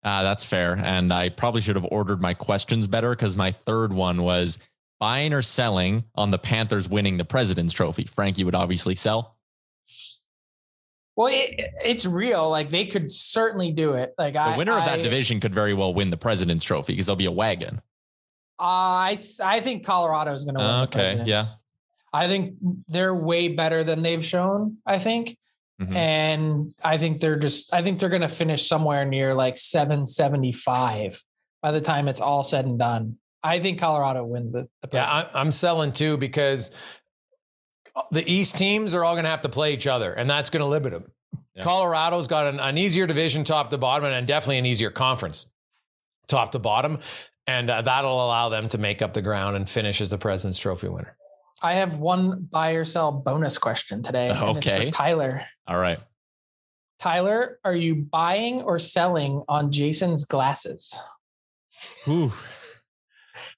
[0.04, 0.78] Uh, that's fair.
[0.84, 4.60] And I probably should have ordered my questions better because my third one was
[5.00, 8.06] buying or selling on the Panthers winning the President's Trophy.
[8.06, 9.33] Frank, you would obviously sell.
[11.15, 12.49] Well, it, it's real.
[12.49, 14.13] Like they could certainly do it.
[14.17, 16.93] Like The I, winner of that I- division could very well win the President's Trophy
[16.93, 17.82] because there'll be a wagon.
[18.60, 20.67] I I think Colorado is going to win.
[20.69, 21.43] the Okay, yeah.
[22.13, 22.56] I think
[22.88, 24.78] they're way better than they've shown.
[24.86, 25.38] I think,
[25.82, 25.95] Mhm.
[25.95, 27.73] and I think they're just.
[27.73, 31.19] I think they're going to finish somewhere near like seven seventy five
[31.62, 33.17] by the time it's all said and done.
[33.43, 34.67] I think Colorado wins the.
[34.84, 36.71] the Yeah, I, I'm selling too because
[38.12, 40.62] the East teams are all going to have to play each other, and that's going
[40.62, 41.12] to limit them.
[41.56, 41.63] Yeah.
[41.63, 45.51] Colorado's got an, an easier division top to bottom, and definitely an easier conference
[46.27, 46.99] top to bottom,
[47.47, 50.58] and uh, that'll allow them to make up the ground and finish as the President's
[50.60, 51.15] Trophy winner.
[51.62, 54.29] I have one buy or sell bonus question today.
[54.29, 54.91] and it's for Okay.
[54.91, 55.41] Tyler.
[55.67, 55.99] All right.
[56.99, 60.97] Tyler, are you buying or selling on Jason's glasses?
[62.08, 62.32] Ooh.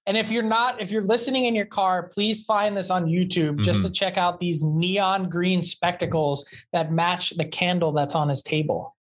[0.05, 3.61] And if you're not, if you're listening in your car, please find this on YouTube
[3.61, 3.87] just Mm-hmm.
[3.87, 8.95] to check out these neon green spectacles that match the candle that's on his table.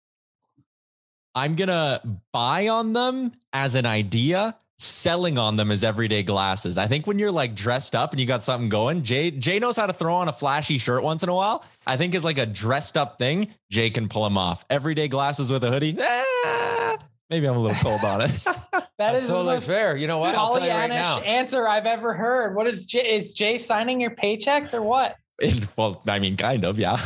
[1.33, 2.01] I'm gonna
[2.33, 6.77] buy on them as an idea, selling on them as everyday glasses.
[6.77, 9.77] I think when you're like dressed up and you got something going, Jay Jay knows
[9.77, 11.63] how to throw on a flashy shirt once in a while.
[11.87, 13.53] I think is like a dressed up thing.
[13.69, 14.65] Jay can pull them off.
[14.69, 15.95] Everyday glasses with a hoodie.
[15.99, 16.97] eh,
[17.31, 18.31] maybe I'm a little cold on it.
[18.99, 19.97] That's is the totally fair.
[19.97, 20.35] You know what?
[20.35, 21.19] I'll tell you right now.
[21.21, 22.55] answer I've ever heard.
[22.55, 23.15] What is Jay?
[23.15, 25.15] Is Jay signing your paychecks or what?
[25.41, 26.99] And, well, I mean, kind of, yeah.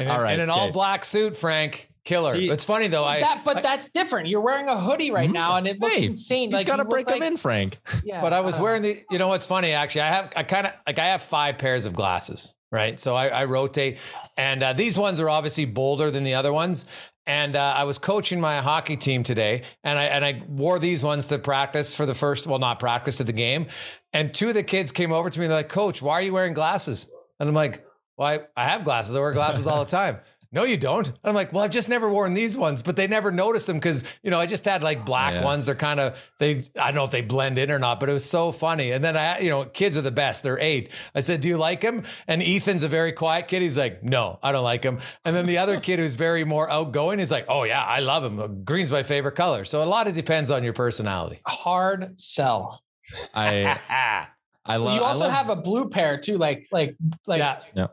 [0.00, 0.58] In, All right, in an okay.
[0.58, 1.86] all black suit, Frank.
[2.02, 2.34] Killer.
[2.34, 3.04] He- it's funny though.
[3.04, 4.26] I, that, but I- that's different.
[4.28, 6.48] You're wearing a hoodie right now, and it looks Hey, insane.
[6.48, 7.78] He's like got to you look break them like- in, Frank.
[8.04, 9.04] Yeah, but I was don't wearing the.
[9.10, 9.72] You know what's funny?
[9.72, 10.32] Actually, I have.
[10.34, 10.98] I kind of like.
[10.98, 12.98] I have five pairs of glasses, right?
[12.98, 13.98] So I, I rotate,
[14.36, 16.86] and uh, these ones are obviously bolder than the other ones.
[17.26, 21.04] And uh, I was coaching my hockey team today, and I and I wore these
[21.04, 22.46] ones to practice for the first.
[22.46, 23.66] Well, not practice to the game.
[24.12, 25.46] And two of the kids came over to me.
[25.46, 27.84] They're like, "Coach, why are you wearing glasses?" And I'm like,
[28.16, 29.14] "Well, I, I have glasses.
[29.14, 30.18] I wear glasses all the time."
[30.52, 31.06] No, you don't.
[31.08, 33.76] And I'm like, well, I've just never worn these ones, but they never noticed them
[33.76, 35.44] because you know I just had like black Yeah.
[35.44, 35.64] ones.
[35.64, 36.64] They're kind of they.
[36.76, 38.90] I don't know if they blend in or not, but it was so funny.
[38.90, 40.42] And then I, you know, kids are the best.
[40.42, 40.90] They're eight.
[41.14, 42.02] I said, do you like him?
[42.26, 43.62] And Ethan's a very quiet kid.
[43.62, 44.98] He's like, no, I don't like him.
[45.24, 48.24] And then the other kid who's very more outgoing is like, oh yeah, I love
[48.24, 48.64] him.
[48.64, 49.64] Green's my favorite color.
[49.64, 51.40] So a lot of depends on your personality.
[51.46, 52.82] hard sell.
[53.34, 53.78] I
[54.66, 54.96] I love.
[54.96, 57.38] you I also love- have a blue pair too, like like like
[57.74, 57.86] yeah.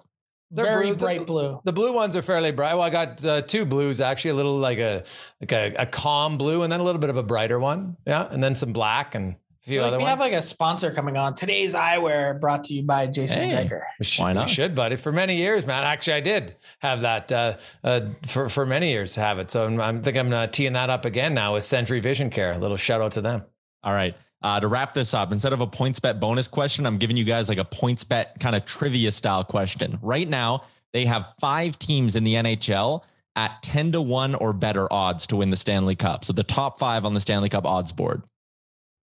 [0.51, 1.61] They're very blue- the- bright blue.
[1.65, 2.73] The blue ones are fairly bright.
[2.75, 5.03] Well, I got uh, two blues actually, a little like a
[5.41, 7.97] like a, a calm blue, and then a little bit of a brighter one.
[8.05, 10.07] Yeah, and then some black and a few Like, other we ones.
[10.07, 11.33] We have like a sponsor coming on.
[11.33, 13.63] Today's eyewear brought to you by Jason Hey.
[13.63, 13.85] Baker.
[13.99, 14.49] We should, Why we not?
[14.49, 14.95] should, buddy.
[14.95, 15.83] For many years, man.
[15.83, 19.15] Actually, I did have that uh, uh, for for many years.
[19.15, 19.51] Have it.
[19.51, 22.53] So I'm, I'm think I'm uh, teeing that up again now with Century Vision Care.
[22.53, 23.43] A little shout out to them.
[23.83, 24.15] All right.
[24.41, 27.49] Uh, to wrap this up, instead of a PointsBet bonus question, I'm giving you guys
[27.49, 29.97] like a PointsBet kind of trivia style question.
[30.01, 30.61] Right now,
[30.93, 33.03] they have five teams in the NHL
[33.35, 36.23] at 10 to 1 or better odds to win the Stanley Cup.
[36.23, 38.23] So the top five on the Stanley Cup odds board.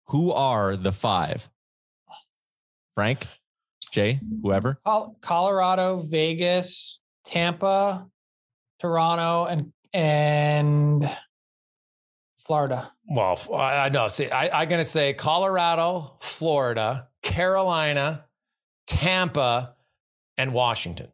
[0.08, 1.48] Who are the five?
[2.94, 3.26] Frank,
[3.90, 4.80] Jay, whoever.
[5.20, 8.06] Colorado, Vegas, Tampa,
[8.80, 11.08] Toronto, and and
[12.44, 12.92] Florida.
[13.08, 14.08] Well, I know.
[14.08, 18.26] See, I, I'm going to say Colorado, Florida, Carolina,
[18.86, 19.74] Tampa,
[20.36, 21.08] and Washington.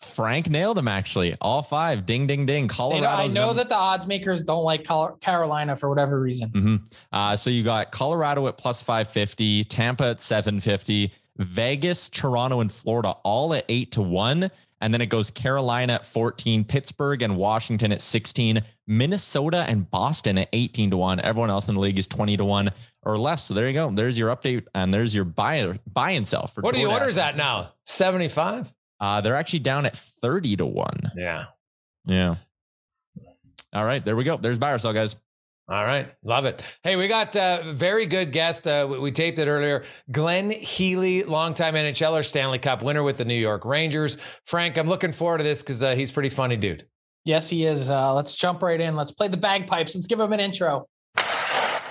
[0.00, 1.36] Frank nailed them actually.
[1.40, 2.06] All five.
[2.06, 2.68] Ding, ding, ding.
[2.68, 3.06] Colorado.
[3.06, 6.50] I know that the odds makers don't like Col- Carolina for whatever reason.
[6.50, 6.76] hmm
[7.12, 13.10] Uh, so you got Colorado at plus 550, Tampa at 750, Vegas, Toronto, and Florida
[13.24, 14.50] all at eight to one.
[14.84, 20.36] And then it goes Carolina at 14, Pittsburgh and Washington at 16, Minnesota and Boston
[20.36, 21.20] at 18 to one.
[21.20, 22.68] Everyone else in the league is 20 to one
[23.00, 23.44] or less.
[23.44, 23.90] So there you go.
[23.90, 26.48] There's your update and there's your buy, buy and sell.
[26.48, 27.72] For What are the orders at now?
[27.86, 28.74] 75?
[29.00, 31.12] Uh, they're actually down at 30 to one.
[31.16, 31.46] Yeah.
[32.04, 32.34] Yeah.
[33.72, 34.04] All right.
[34.04, 34.36] There we go.
[34.36, 35.16] There's buy or sell, guys.
[35.66, 36.12] All right.
[36.22, 36.60] Love it.
[36.82, 38.66] Hey, we got a very good guest.
[38.66, 39.84] Uh, we, we taped it earlier.
[40.12, 44.18] Glenn Healy, longtime NHLer, Stanley Cup winner with the New York Rangers.
[44.44, 46.86] Frank, I'm looking forward to this because uh, he's pretty funny dude.
[47.24, 47.88] Yes, he is.
[47.88, 48.94] Uh, let's jump right in.
[48.94, 49.94] Let's play the bagpipes.
[49.94, 50.86] Let's give him an intro.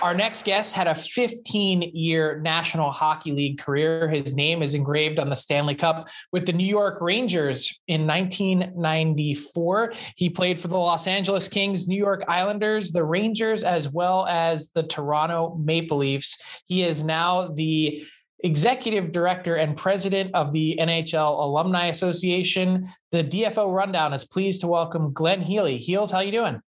[0.04, 4.06] Our next guest had a 15 year National Hockey League career.
[4.06, 9.94] His name is engraved on the Stanley Cup with the New York Rangers in 1994.
[10.16, 14.70] He played for the Los Angeles Kings, New York Islanders, the Rangers, as well as
[14.72, 16.36] the Toronto Maple Leafs.
[16.66, 18.04] He is now the
[18.40, 22.84] executive director and president of the NHL Alumni Association.
[23.10, 25.78] The DFO Rundown is pleased to welcome Glenn Healy.
[25.78, 26.60] Heels, how you doing?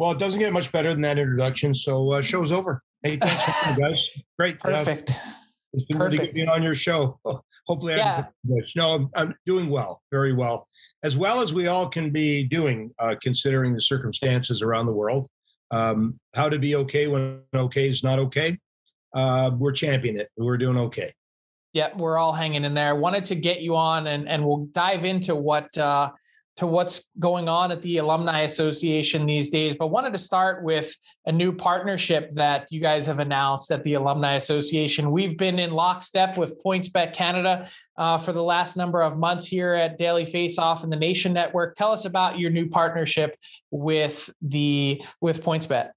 [0.00, 1.74] Well, it doesn't get much better than that introduction.
[1.74, 2.82] So uh, show's over.
[3.02, 4.08] Hey, thanks for guys.
[4.38, 4.56] Great.
[4.64, 5.12] Uh, Perfect.
[5.74, 6.34] it's been really good Perfect.
[6.36, 7.20] being on your show.
[7.66, 8.24] Hopefully, Yeah.
[8.48, 10.66] I'm no, I'm, I'm doing well, very well,
[11.02, 15.28] as well as we all can be doing, uh, considering the circumstances around the world.
[15.70, 18.58] Um, how to be okay when okay is not okay.
[19.14, 20.30] Uh, we're championing it.
[20.34, 21.12] We're doing okay.
[21.74, 22.94] Yeah, we're all hanging in there.
[22.94, 26.10] Wanted to get you on and and we'll dive into what uh
[26.60, 30.94] to what's going on at the Alumni Association these days, but wanted to start with
[31.24, 35.10] a new partnership that you guys have announced at the Alumni Association.
[35.10, 39.72] We've been in lockstep with PointsBet Canada uh, for the last number of months here
[39.72, 41.76] at Daily Face Off and the Nation Network.
[41.76, 43.38] Tell us about your new partnership
[43.70, 45.92] with the with PointsBet.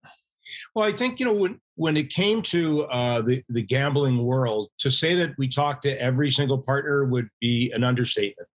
[0.74, 4.70] Well, I think you know when when it came to uh, the the gambling world,
[4.78, 8.48] to say that we talked to every single partner would be an understatement.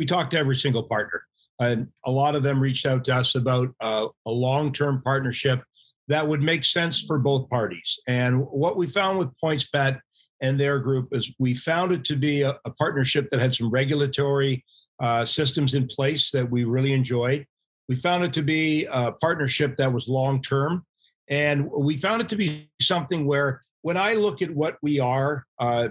[0.00, 1.22] We talked to every single partner,
[1.60, 5.62] and a lot of them reached out to us about uh, a long term partnership
[6.08, 7.98] that would make sense for both parties.
[8.06, 9.98] And what we found with PointsBet
[10.40, 13.70] and their group is we found it to be a, a partnership that had some
[13.70, 14.64] regulatory
[15.00, 17.46] uh, systems in place that we really enjoyed.
[17.88, 20.84] We found it to be a partnership that was long term
[21.28, 25.44] and we found it to be something where, when I look at what we are,
[25.58, 25.88] uh,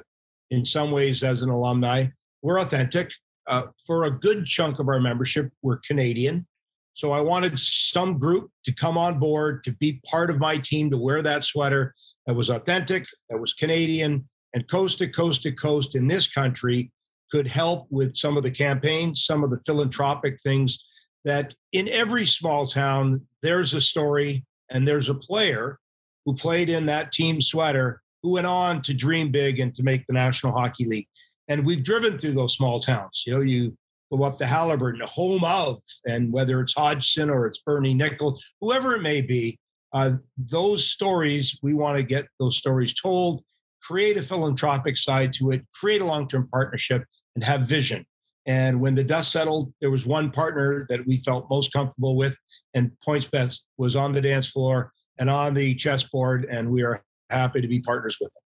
[0.52, 2.08] in some ways as an alumni,
[2.42, 3.12] we're authentic.
[3.48, 6.48] Uh, for a good chunk of our membership, we're Canadian.
[6.94, 10.90] So I wanted some group to come on board to be part of my team
[10.92, 11.94] to wear that sweater
[12.26, 16.92] that was authentic, that was Canadian, and coast to coast to coast in this country
[17.32, 20.86] could help with some of the campaigns, some of the philanthropic things
[21.26, 25.80] that in every small town, there's a story and there's a player
[26.26, 30.08] who played in that team sweater who went on to dream big and to make
[30.08, 31.08] the National Hockey League.
[31.48, 33.24] And we've driven through those small towns.
[33.26, 33.78] You know, you
[34.12, 38.44] go up to Haliburton, the home of, and whether it's Hodgson or it's Bernie Nicholls,
[38.62, 39.60] whoever it may be,
[39.94, 43.44] uh, those stories, we want to get those stories told,
[43.82, 47.04] create a philanthropic side to it, create a long term partnership,
[47.36, 48.06] and have vision.
[48.46, 52.38] And when the dust settled, there was one partner that we felt most comfortable with,
[52.74, 57.62] and PointsBet was on the dance floor and on the chessboard, and we are happy
[57.62, 58.45] to be partners with them.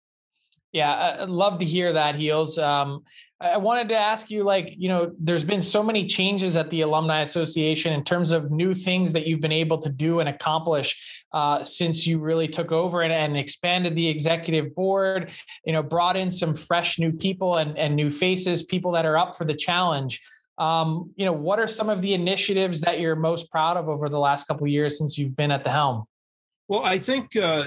[0.72, 2.58] Yeah, I'd love to hear that, Heels.
[2.58, 3.04] Um,
[3.38, 6.80] I wanted to ask you, like, you know, there's been so many changes at the
[6.80, 11.24] Alumni Association in terms of new things that you've been able to do and accomplish
[11.32, 15.30] uh, since you really took over and, and, expanded the executive board.
[15.66, 19.18] You know, brought in some fresh new people and, and new faces, people that are
[19.18, 20.20] up for the challenge.
[20.56, 24.08] Um, you know, what are some of the initiatives that you're most proud of over
[24.08, 26.04] the last couple years since you've been at the helm?
[26.68, 27.64] Well, I think uh,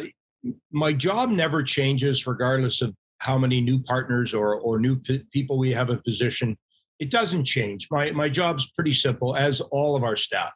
[0.72, 5.58] my job never changes regardless of how many new partners or or new p- people
[5.58, 6.58] we have in position.
[7.00, 7.88] It doesn't change.
[7.92, 10.54] My my job's pretty simple as all of our staff.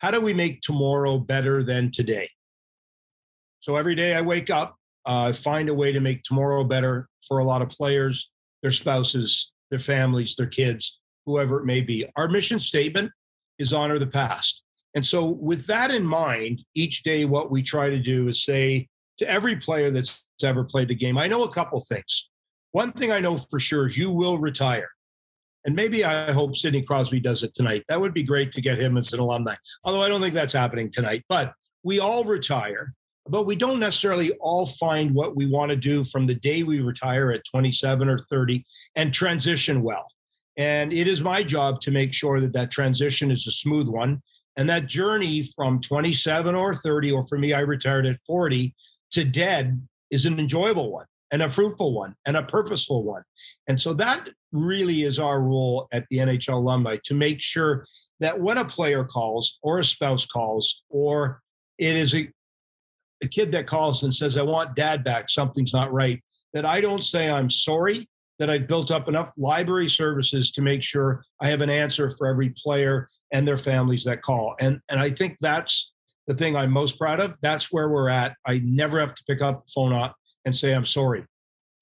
[0.00, 2.28] How do we make tomorrow better than today?
[3.60, 4.76] So every day i wake up
[5.06, 8.30] uh, find a way to make tomorrow better for a lot of players
[8.62, 12.06] their spouses their families their kids whoever it may be.
[12.16, 13.10] Our mission statement
[13.58, 14.62] is honor the past.
[14.94, 18.88] And so with that in mind each day what we try to do is say
[19.18, 22.28] to every player that's ever played the game, I know a couple things.
[22.72, 24.88] One thing I know for sure is you will retire.
[25.64, 27.84] And maybe I hope Sidney Crosby does it tonight.
[27.88, 30.52] That would be great to get him as an alumni, although I don't think that's
[30.52, 31.24] happening tonight.
[31.28, 31.52] But
[31.82, 32.92] we all retire,
[33.28, 36.80] but we don't necessarily all find what we want to do from the day we
[36.80, 38.64] retire at 27 or 30
[38.94, 40.06] and transition well.
[40.56, 44.22] And it is my job to make sure that that transition is a smooth one.
[44.56, 48.74] And that journey from 27 or 30, or for me, I retired at 40
[49.12, 49.74] to dead
[50.10, 53.22] is an enjoyable one and a fruitful one and a purposeful one.
[53.68, 57.84] And so that really is our role at the NHL alumni to make sure
[58.20, 61.40] that when a player calls or a spouse calls or
[61.78, 62.28] it is a,
[63.22, 66.22] a kid that calls and says, I want dad back, something's not right,
[66.54, 70.82] that I don't say I'm sorry, that I've built up enough library services to make
[70.82, 74.54] sure I have an answer for every player and their families that call.
[74.60, 75.92] And, and I think that's
[76.26, 77.36] the thing I'm most proud of.
[77.40, 78.34] That's where we're at.
[78.46, 81.24] I never have to pick up the phone up and say, I'm sorry.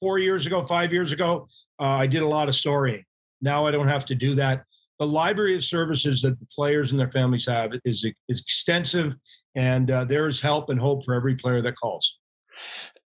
[0.01, 1.49] Four years ago, five years ago,
[1.81, 3.05] uh, I did a lot of sorrying.
[3.41, 4.65] Now I don't have to do that.
[4.99, 9.17] The library of services that the players and their families have is, is extensive,
[9.55, 12.21] and uh, there's help and hope for every player that calls.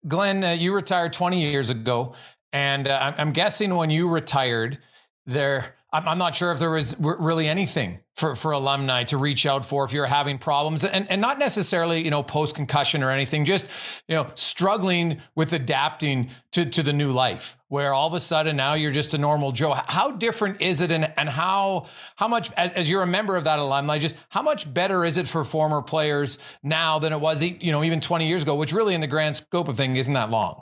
[0.06, 2.14] Glenn, uh, you retired 20 years ago,
[2.52, 4.78] and uh, I'm guessing when you retired,
[5.26, 9.64] there I'm not sure if there was really anything for, for alumni to reach out
[9.64, 13.46] for if you're having problems and, and not necessarily, you know, post concussion or anything,
[13.46, 13.66] just,
[14.06, 18.54] you know, struggling with adapting to, to the new life where all of a sudden
[18.54, 19.72] now you're just a normal Joe.
[19.86, 20.90] How different is it?
[20.90, 21.86] And, and how,
[22.16, 25.16] how much, as, as you're a member of that alumni, just how much better is
[25.16, 28.74] it for former players now than it was, you know, even 20 years ago, which
[28.74, 30.60] really in the grand scope of things isn't that long?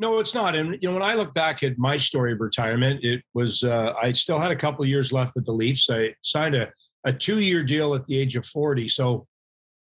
[0.00, 0.54] No, it's not.
[0.54, 3.94] And you know, when I look back at my story of retirement, it was uh,
[4.00, 5.90] I still had a couple of years left with the Leafs.
[5.90, 6.70] I signed a,
[7.04, 8.86] a two year deal at the age of 40.
[8.88, 9.26] So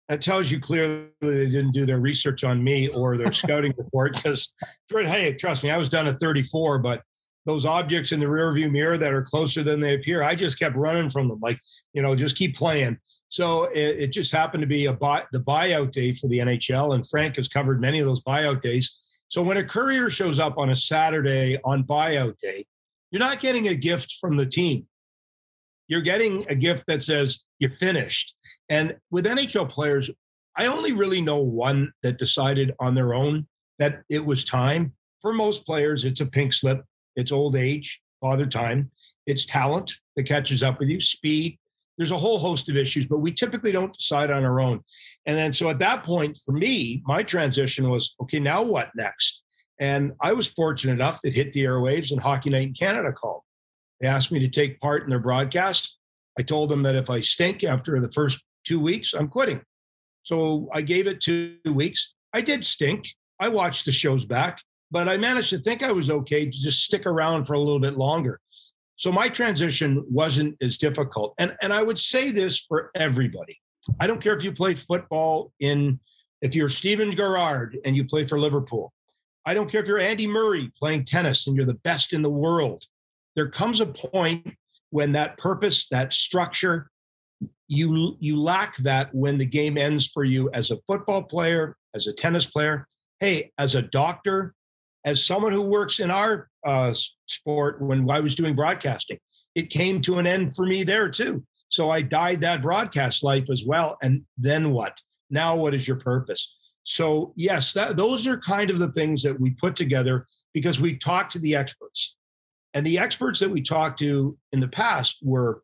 [0.08, 4.14] that tells you clearly they didn't do their research on me or their scouting report
[4.14, 4.52] because
[4.90, 7.02] hey, trust me, I was done at 34, but
[7.44, 10.76] those objects in the rearview mirror that are closer than they appear, I just kept
[10.76, 11.38] running from them.
[11.40, 11.60] Like,
[11.92, 12.98] you know, just keep playing.
[13.28, 16.94] So it, it just happened to be a buy, the buyout day for the NHL,
[16.94, 18.96] and Frank has covered many of those buyout days.
[19.28, 22.66] So when a courier shows up on a Saturday on buyout day,
[23.10, 24.86] you're not getting a gift from the team.
[25.88, 28.34] You're getting a gift that says you finished.
[28.68, 30.10] And with NHL players,
[30.56, 33.46] I only really know one that decided on their own
[33.78, 34.92] that it was time.
[35.20, 38.90] For most players, it's a pink slip, it's old age, father time,
[39.26, 41.58] it's talent that catches up with you, speed.
[41.96, 44.80] There's a whole host of issues, but we typically don't decide on our own.
[45.26, 49.42] And then, so at that point, for me, my transition was okay, now what next?
[49.80, 53.42] And I was fortunate enough, it hit the airwaves and Hockey Night in Canada called.
[54.00, 55.96] They asked me to take part in their broadcast.
[56.38, 59.62] I told them that if I stink after the first two weeks, I'm quitting.
[60.22, 62.14] So I gave it two weeks.
[62.32, 63.08] I did stink.
[63.40, 66.84] I watched the shows back, but I managed to think I was okay to just
[66.84, 68.40] stick around for a little bit longer.
[68.96, 71.34] So my transition wasn't as difficult.
[71.38, 73.60] And, and I would say this for everybody.
[74.00, 76.00] I don't care if you play football in,
[76.42, 78.92] if you're Steven Gerrard and you play for Liverpool.
[79.44, 82.30] I don't care if you're Andy Murray playing tennis and you're the best in the
[82.30, 82.84] world.
[83.36, 84.56] There comes a point
[84.90, 86.90] when that purpose, that structure,
[87.68, 92.06] you you lack that when the game ends for you as a football player, as
[92.06, 92.86] a tennis player,
[93.20, 94.54] hey, as a doctor,
[95.04, 96.92] as someone who works in our uh,
[97.26, 99.18] sport when I was doing broadcasting,
[99.54, 101.44] it came to an end for me there too.
[101.68, 103.96] So I died that broadcast life as well.
[104.02, 105.00] And then what?
[105.30, 106.54] Now, what is your purpose?
[106.82, 110.96] So, yes, that, those are kind of the things that we put together because we
[110.96, 112.16] talked to the experts.
[112.74, 115.62] And the experts that we talked to in the past were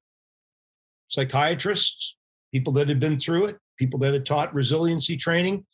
[1.09, 2.17] psychiatrists,
[2.53, 5.67] people that had been through it, people that had taught resiliency training.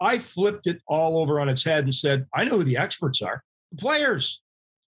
[0.00, 3.20] I flipped it all over on its head and said, I know who the experts
[3.22, 4.42] are the players.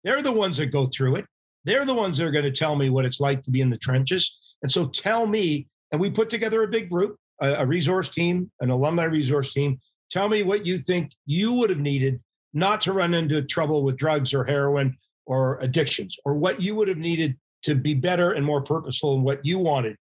[0.03, 1.25] They're the ones that go through it.
[1.63, 3.69] They're the ones that are going to tell me what it's like to be in
[3.69, 4.37] the trenches.
[4.61, 8.51] And so tell me, and we put together a big group, a, a resource team,
[8.61, 9.79] an alumni resource team.
[10.09, 12.19] Tell me what you think you would have needed
[12.53, 16.87] not to run into trouble with drugs or heroin or addictions, or what you would
[16.87, 19.95] have needed to be better and more purposeful in what you wanted.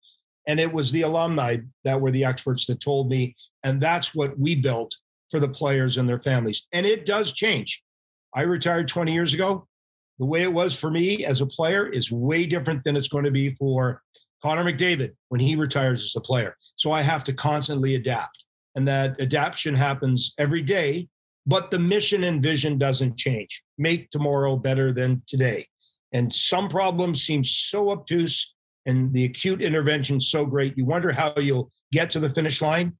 [0.48, 3.36] And it was the alumni that were the experts that told me.
[3.64, 4.96] And that's what we built
[5.30, 6.68] for the players and their families.
[6.72, 7.84] And it does change.
[8.34, 9.68] I retired 20 years ago.
[10.20, 13.26] The way it was for me as a player is way different than it's going
[13.26, 14.02] to be for
[14.44, 16.56] Connor McDavid when he retires as a player.
[16.76, 18.46] So I have to constantly adapt.
[18.76, 21.08] And that adaptation happens every day,
[21.46, 23.64] but the mission and vision doesn't change.
[23.78, 25.68] Make tomorrow better than today.
[26.14, 28.54] And some problems seem so obtuse
[28.86, 30.78] and the acute intervention so great.
[30.78, 32.94] You wonder how you'll get to the finish line.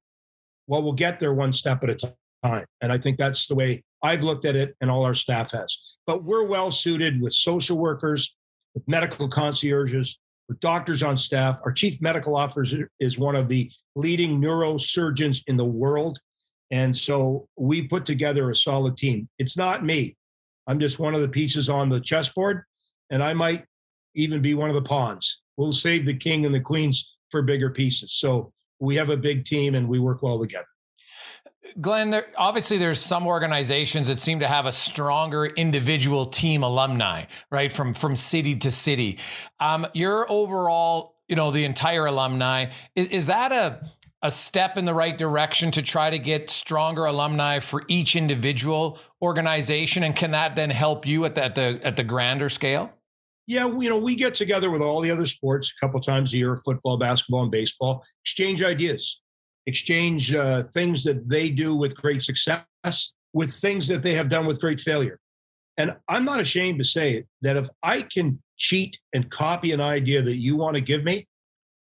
[0.66, 2.14] Well, we'll get there one step at a
[2.44, 2.66] time.
[2.80, 5.96] And I think that's the way I've looked at it and all our staff has.
[6.06, 8.36] But we're well suited with social workers,
[8.74, 10.18] with medical concierges,
[10.48, 11.60] with doctors on staff.
[11.64, 16.18] Our chief medical officer is one of the leading neurosurgeons in the world.
[16.70, 19.28] And so we put together a solid team.
[19.38, 20.16] It's not me.
[20.66, 22.62] I'm just one of the pieces on the chessboard
[23.10, 23.64] and I might
[24.14, 25.40] even be one of the pawns.
[25.56, 28.14] We'll save the king and the queens for bigger pieces.
[28.14, 30.67] So we have a big team and we work well together.
[31.80, 37.24] Glenn, there, obviously there's some organizations that seem to have a stronger individual team alumni,
[37.50, 37.70] right?
[37.70, 39.18] From from city to city.
[39.60, 43.90] Um, your overall, you know, the entire alumni is, is that a
[44.22, 48.98] a step in the right direction to try to get stronger alumni for each individual
[49.22, 52.92] organization, and can that then help you at the, at the at the grander scale?
[53.46, 56.36] Yeah, you know, we get together with all the other sports a couple times a
[56.36, 59.22] year football, basketball, and baseball, exchange ideas,
[59.68, 64.46] exchange uh, things that they do with great success with things that they have done
[64.46, 65.20] with great failure.
[65.76, 69.80] And I'm not ashamed to say it, that if I can cheat and copy an
[69.80, 71.28] idea that you want to give me,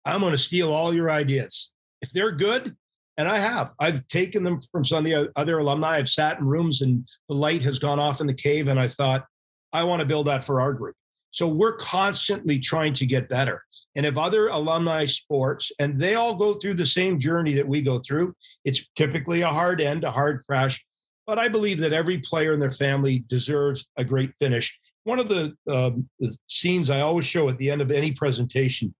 [0.04, 1.72] I'm going to steal all your ideas.
[2.02, 2.74] If they're good,
[3.16, 5.98] and I have, I've taken them from some of the other alumni.
[5.98, 8.88] I've sat in rooms and the light has gone off in the cave, and I
[8.88, 9.24] thought,
[9.72, 10.96] I want to build that for our group.
[11.30, 13.62] So we're constantly trying to get better.
[13.96, 17.80] And if other alumni sports, and they all go through the same journey that we
[17.80, 18.34] go through,
[18.64, 20.84] it's typically a hard end, a hard crash.
[21.26, 24.78] But I believe that every player and their family deserves a great finish.
[25.04, 28.94] One of the, um, the scenes I always show at the end of any presentation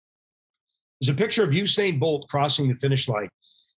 [1.01, 3.29] is a picture of Usain Bolt crossing the finish line.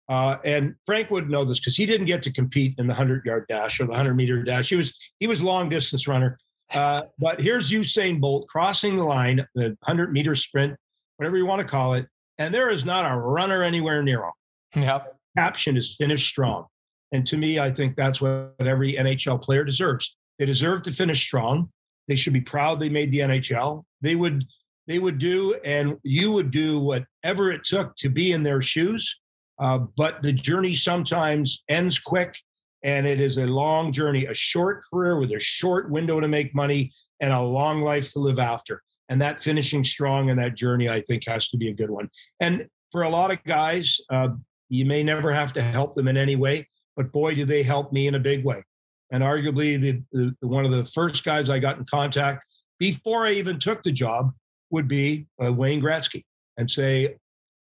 [0.09, 3.25] Uh, and Frank would know this because he didn't get to compete in the 100
[3.25, 4.69] yard dash or the 100 meter dash.
[4.69, 6.39] He was he was long distance runner.
[6.73, 10.77] Uh, but here's Usain Bolt crossing the line, the 100 meter sprint,
[11.17, 12.07] whatever you want to call it,
[12.39, 14.83] and there is not a runner anywhere near him.
[14.83, 15.17] Yep.
[15.37, 16.67] Caption is finish strong.
[17.13, 20.17] And to me, I think that's what every NHL player deserves.
[20.39, 21.71] They deserve to finish strong.
[22.09, 23.85] They should be proud they made the NHL.
[24.01, 24.45] They would
[24.87, 29.19] they would do and you would do whatever it took to be in their shoes.
[29.59, 32.39] Uh, but the journey sometimes ends quick
[32.85, 36.55] and it is a long journey, a short career with a short window to make
[36.55, 38.83] money and a long life to live after.
[39.09, 42.11] And that finishing strong in that journey, I think, has to be a good one.
[42.41, 44.31] And for a lot of guys, uh,
[44.69, 47.93] you may never have to help them in any way, but boy, do they help
[47.93, 48.65] me in a big way.
[49.13, 52.45] And arguably, the, the one of the first guys I got in contact
[52.79, 54.33] before I even took the job
[54.71, 56.25] would be uh, Wayne Gretzky
[56.57, 57.17] and say,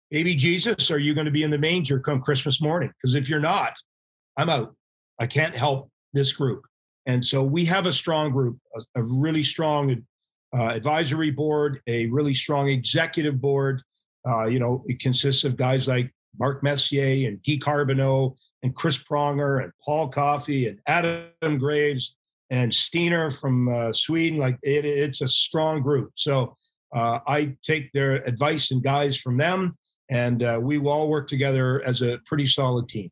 [0.10, 2.92] Baby Jesus, are you going to be in the manger come Christmas morning?
[2.98, 3.76] Because if you're not,
[4.38, 4.76] I'm out.
[5.20, 6.64] I can't help this group.
[7.06, 10.06] And so we have a strong group, a, a really strong
[10.56, 13.82] uh, advisory board, a really strong executive board.
[14.28, 18.98] Uh, you know, it consists of guys like Mark Messier and Guy Carbonneau and Chris
[18.98, 22.16] Pronger and Paul Coffey and Adam Graves
[22.50, 24.40] and Steiner from uh, Sweden.
[24.40, 26.12] Like it, it's a strong group.
[26.16, 26.56] So
[26.96, 29.78] uh, I take their advice and guys from them,
[30.10, 33.10] and uh, we all work together as a pretty solid team.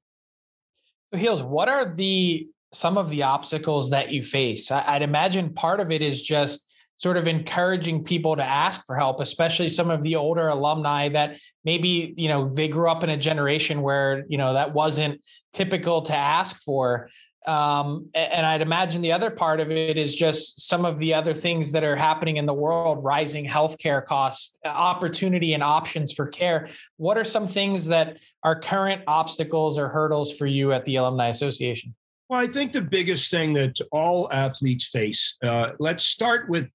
[1.11, 4.71] So, Heels, what are the some of the obstacles that you face?
[4.71, 6.71] I, I'd imagine part of it is just
[7.01, 11.39] sort of encouraging people to ask for help, especially some of the older alumni that
[11.65, 15.19] maybe, you know, they grew up in a generation where, you know, that wasn't
[15.51, 17.09] typical to ask for.
[17.47, 21.33] Um, and I'd imagine the other part of it is just some of the other
[21.33, 26.67] things that are happening in the world, rising healthcare costs, opportunity and options for care.
[26.97, 31.29] What are some things that are current obstacles or hurdles for you at the Alumni
[31.29, 31.95] Association?
[32.29, 36.69] Well, I think the biggest thing that all athletes face, uh, let's start with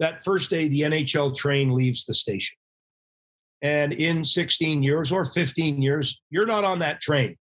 [0.00, 2.56] that first day the NHL train leaves the station.
[3.62, 7.36] And in 16 years or 15 years, you're not on that train.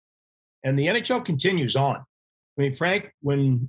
[0.64, 1.96] And the NHL continues on.
[1.96, 3.68] I mean, Frank, when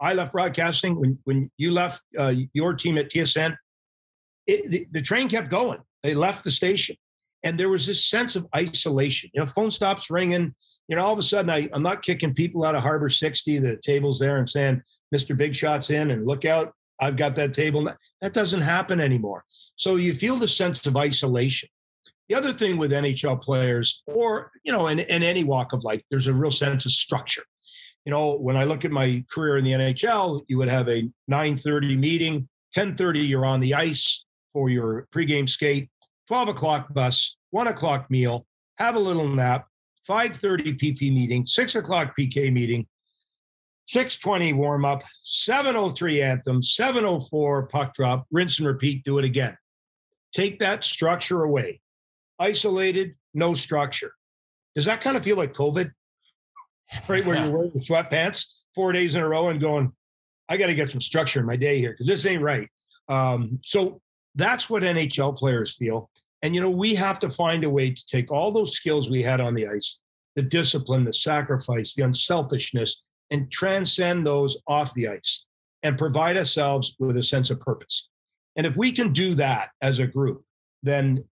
[0.00, 3.56] I left broadcasting, when, when you left uh, your team at TSN,
[4.46, 5.80] it, the, the train kept going.
[6.02, 6.96] They left the station.
[7.42, 9.30] And there was this sense of isolation.
[9.34, 10.54] You know, phone stops ringing.
[10.86, 13.58] You know, all of a sudden, I, I'm not kicking people out of Harbor 60,
[13.58, 14.82] the tables there, and saying,
[15.14, 15.36] Mr.
[15.36, 16.72] Big Shot's in and look out.
[17.00, 17.88] I've got that table.
[18.20, 19.44] That doesn't happen anymore.
[19.76, 21.68] So you feel the sense of isolation.
[22.28, 26.02] The other thing with NHL players, or you know, in, in any walk of life,
[26.10, 27.44] there's a real sense of structure.
[28.04, 31.08] You know, when I look at my career in the NHL, you would have a
[31.30, 35.88] 9:30 meeting, 10:30 you're on the ice for your pregame skate,
[36.26, 38.46] 12 o'clock bus, one o'clock meal,
[38.76, 39.66] have a little nap,
[40.08, 42.86] 5:30 PP meeting, six o'clock PK meeting,
[43.88, 49.56] 620 warm up, 703 anthem, 704 puck drop, rinse and repeat, do it again.
[50.34, 51.80] Take that structure away.
[52.38, 54.12] Isolated, no structure.
[54.74, 55.90] Does that kind of feel like COVID?
[57.08, 57.44] Right where yeah.
[57.44, 59.92] you're wearing sweatpants four days in a row and going,
[60.48, 62.68] I got to get some structure in my day here because this ain't right.
[63.08, 64.00] Um, so
[64.34, 66.10] that's what NHL players feel.
[66.42, 69.22] And, you know, we have to find a way to take all those skills we
[69.22, 69.98] had on the ice
[70.36, 75.44] the discipline, the sacrifice, the unselfishness, and transcend those off the ice
[75.82, 78.08] and provide ourselves with a sense of purpose.
[78.56, 80.42] And if we can do that as a group,
[80.82, 81.24] then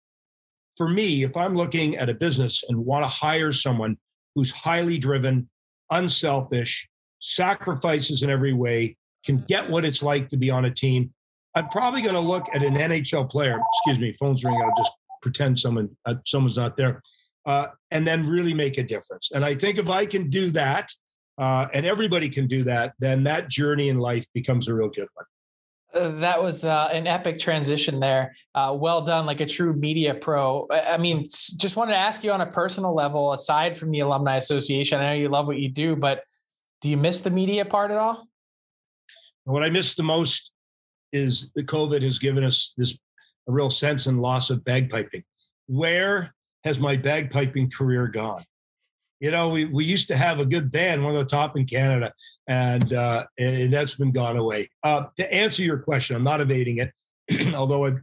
[0.77, 3.97] for me, if I'm looking at a business and want to hire someone
[4.35, 5.49] who's highly driven,
[5.89, 6.87] unselfish,
[7.19, 11.11] sacrifices in every way, can get what it's like to be on a team,
[11.55, 13.59] I'm probably going to look at an NHL player.
[13.73, 14.61] Excuse me, phone's ringing.
[14.61, 14.91] I'll just
[15.21, 17.01] pretend someone uh, someone's not there,
[17.45, 19.31] uh, and then really make a difference.
[19.31, 20.91] And I think if I can do that,
[21.38, 25.07] uh, and everybody can do that, then that journey in life becomes a real good
[25.13, 25.25] one.
[25.93, 28.36] Uh, that was uh, an epic transition there.
[28.53, 30.67] Uh, well done, like a true media pro.
[30.69, 34.36] I mean, just wanted to ask you on a personal level, aside from the Alumni
[34.36, 36.23] Association, I know you love what you do, but
[36.81, 38.27] do you miss the media part at all?
[39.45, 40.51] What I miss the most
[41.13, 42.97] is the COVID has given us this
[43.47, 45.23] a real sense and loss of bagpiping.
[45.67, 46.33] Where
[46.63, 48.43] has my bagpiping career gone?
[49.20, 51.66] You know, we, we used to have a good band, one of the top in
[51.66, 52.11] Canada,
[52.47, 54.70] and, uh, and that's been gone away.
[54.84, 57.93] Uh, to answer your question, I'm not evading it, although I,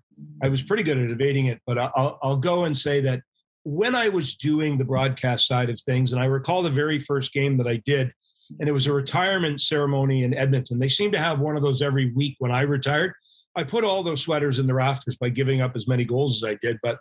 [0.42, 3.22] I was pretty good at evading it, but I'll, I'll go and say that
[3.64, 7.32] when I was doing the broadcast side of things, and I recall the very first
[7.32, 8.12] game that I did,
[8.58, 10.78] and it was a retirement ceremony in Edmonton.
[10.78, 13.12] They seem to have one of those every week when I retired.
[13.54, 16.50] I put all those sweaters in the rafters by giving up as many goals as
[16.50, 16.98] I did, but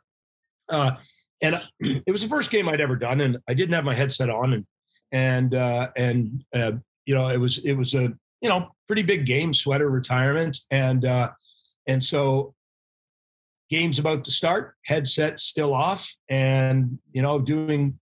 [0.70, 0.91] uh,
[1.41, 4.29] and it was the first game I'd ever done, and I didn't have my headset
[4.29, 4.65] on, and
[5.11, 6.73] and uh, and uh,
[7.05, 11.05] you know it was it was a you know pretty big game, sweater retirement, and
[11.05, 11.31] uh,
[11.87, 12.53] and so
[13.69, 17.97] game's about to start, headset still off, and you know doing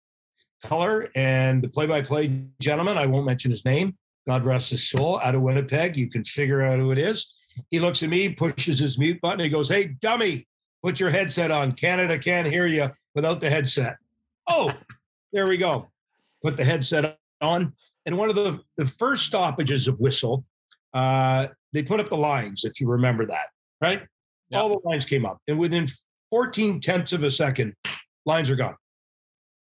[0.63, 5.37] color and the play-by-play gentleman, I won't mention his name, God rest his soul, out
[5.37, 5.97] of Winnipeg.
[5.97, 7.33] You can figure out who it is.
[7.71, 10.48] He looks at me, pushes his mute button, and he goes, "Hey, dummy,
[10.83, 11.73] put your headset on.
[11.73, 13.97] Canada can't hear you without the headset."
[14.49, 14.73] Oh,
[15.33, 15.89] there we go.
[16.43, 17.73] Put the headset on.
[18.07, 20.45] And one of the, the first stoppages of whistle,
[20.95, 23.49] uh, they put up the lines, if you remember that,
[23.83, 24.01] right?
[24.51, 24.63] Yep.
[24.63, 25.39] All the lines came up.
[25.47, 25.87] And within
[26.31, 27.75] 14 tenths of a second,
[28.25, 28.77] lines are gone.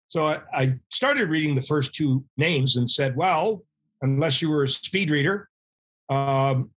[0.06, 3.62] So I, I, started reading the first two names and said, well,
[4.02, 5.48] unless you were a speed reader,
[6.08, 6.70] um,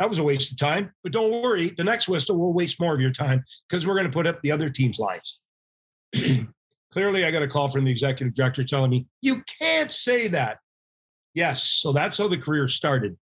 [0.00, 0.92] that was a waste of time.
[1.04, 4.06] But don't worry, the next whistle will waste more of your time because we're going
[4.06, 5.38] to put up the other team's lines.
[6.92, 10.58] Clearly, I got a call from the executive director telling me, you can't say that.
[11.34, 11.62] Yes.
[11.62, 13.16] So that's how the career started.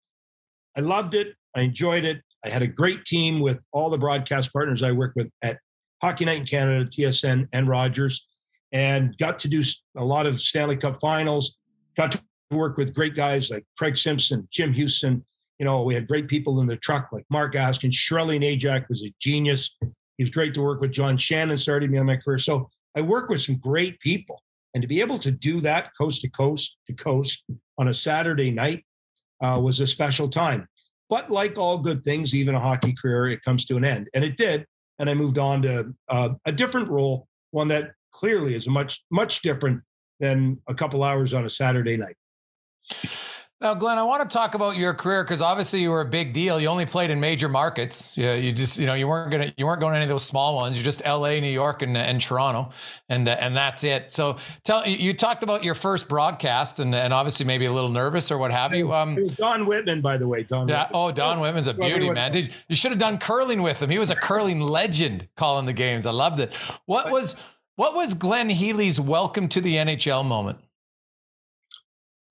[0.76, 1.34] I loved it.
[1.56, 2.20] I enjoyed it.
[2.44, 5.58] I had a great team with all the broadcast partners I worked with at
[6.02, 8.26] Hockey Night in Canada, TSN, and Rogers
[8.72, 9.62] and got to do
[9.96, 11.56] a lot of Stanley Cup finals.
[11.96, 15.24] Got to work with great guys like Craig Simpson, Jim Houston.
[15.58, 17.90] You know, we had great people in the truck like Mark Askin.
[17.90, 19.76] Sherali Najak was a genius.
[19.80, 20.92] He was great to work with.
[20.92, 22.38] John Shannon started me on my career.
[22.38, 24.42] So I work with some great people.
[24.74, 27.44] And to be able to do that coast to coast to coast
[27.78, 28.84] on a Saturday night
[29.42, 30.68] uh, was a special time.
[31.08, 34.08] But like all good things, even a hockey career, it comes to an end.
[34.12, 34.66] And it did.
[34.98, 39.42] And I moved on to uh, a different role, one that clearly is much much
[39.42, 39.82] different
[40.20, 42.16] than a couple hours on a Saturday night.
[43.58, 46.34] Now, Glenn, I want to talk about your career because obviously you were a big
[46.34, 46.60] deal.
[46.60, 48.18] You only played in major markets.
[48.18, 50.26] Yeah, you just, you know, you weren't gonna, you weren't going to any of those
[50.26, 50.76] small ones.
[50.76, 52.72] You're just L.A., New York, and, and Toronto,
[53.08, 54.12] and and that's it.
[54.12, 58.30] So, tell you talked about your first broadcast, and, and obviously maybe a little nervous
[58.30, 58.92] or what have you.
[58.92, 60.68] Um, Don Whitman, by the way, Don.
[60.68, 60.82] Yeah.
[60.82, 61.00] Whitman.
[61.00, 62.32] Oh, Don Whitman's a beauty, man.
[62.32, 63.88] Did, you should have done curling with him.
[63.88, 66.04] He was a curling legend calling the games.
[66.04, 66.54] I loved it.
[66.84, 67.34] What was
[67.76, 70.58] what was Glenn Healy's welcome to the NHL moment?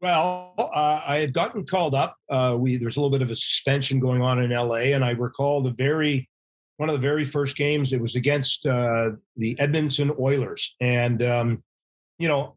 [0.06, 2.16] Well, uh, I had gotten called up.
[2.30, 5.10] Uh, we there's a little bit of a suspension going on in LA, and I
[5.10, 6.30] recall the very
[6.78, 7.92] one of the very first games.
[7.92, 11.64] It was against uh, the Edmonton Oilers, and um,
[12.20, 12.56] you know,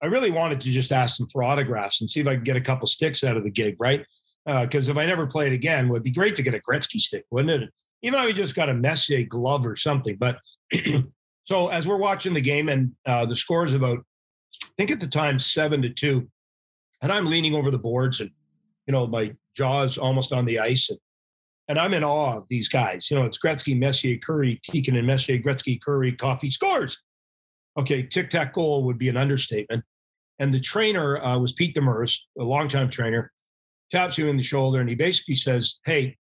[0.00, 2.54] I really wanted to just ask them for autographs and see if I could get
[2.54, 4.06] a couple sticks out of the gig, right?
[4.46, 7.00] Because uh, if I never played again, it would be great to get a Gretzky
[7.00, 7.70] stick, wouldn't it?
[8.04, 10.16] Even if I just got a Messier glove or something.
[10.16, 10.38] But
[11.48, 13.98] So as we're watching the game, and uh, the score is about,
[14.62, 16.30] I think at the time seven to two,
[17.02, 18.30] and I'm leaning over the boards, and
[18.86, 20.98] you know my jaw's almost on the ice, and
[21.68, 23.10] and I'm in awe of these guys.
[23.10, 26.96] You know, it's Gretzky, Messier, Kurri, and Messier, Gretzky, Kurri, Coffey scores.
[27.78, 29.84] Okay, tic tac goal would be an understatement.
[30.40, 33.30] And the trainer uh, was Pete Demers, a longtime trainer,
[33.90, 36.16] taps him in the shoulder, and he basically says, "Hey,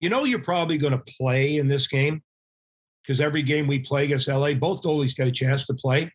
[0.00, 2.22] you know you're probably going to play in this game
[3.02, 6.10] because every game we play against LA, both goalies get a chance to play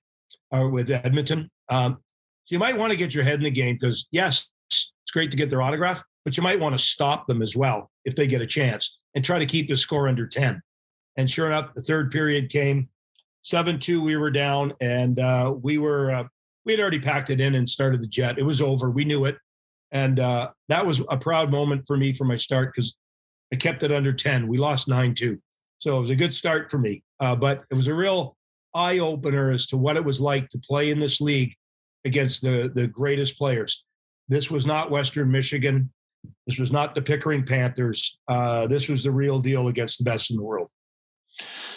[0.53, 1.49] uh, with Edmonton.
[1.69, 1.97] Um,
[2.45, 5.31] so you might want to get your head in the game because, yes, it's great
[5.31, 8.27] to get their autograph, but you might want to stop them as well if they
[8.27, 10.61] get a chance and try to keep the score under 10.
[11.17, 12.87] And sure enough, the third period came
[13.41, 16.23] 7 2, we were down, and uh, we were, uh,
[16.65, 18.37] we had already packed it in and started the jet.
[18.37, 18.91] It was over.
[18.91, 19.37] We knew it.
[19.91, 22.95] And uh, that was a proud moment for me for my start because
[23.51, 24.47] I kept it under 10.
[24.47, 25.39] We lost 9 2.
[25.79, 27.03] So it was a good start for me.
[27.19, 28.35] Uh, but it was a real
[28.75, 31.55] eye opener as to what it was like to play in this league
[32.05, 33.83] against the, the greatest players.
[34.27, 35.91] This was not Western Michigan.
[36.47, 38.19] This was not the Pickering Panthers.
[38.27, 40.69] Uh, this was the real deal against the best in the world.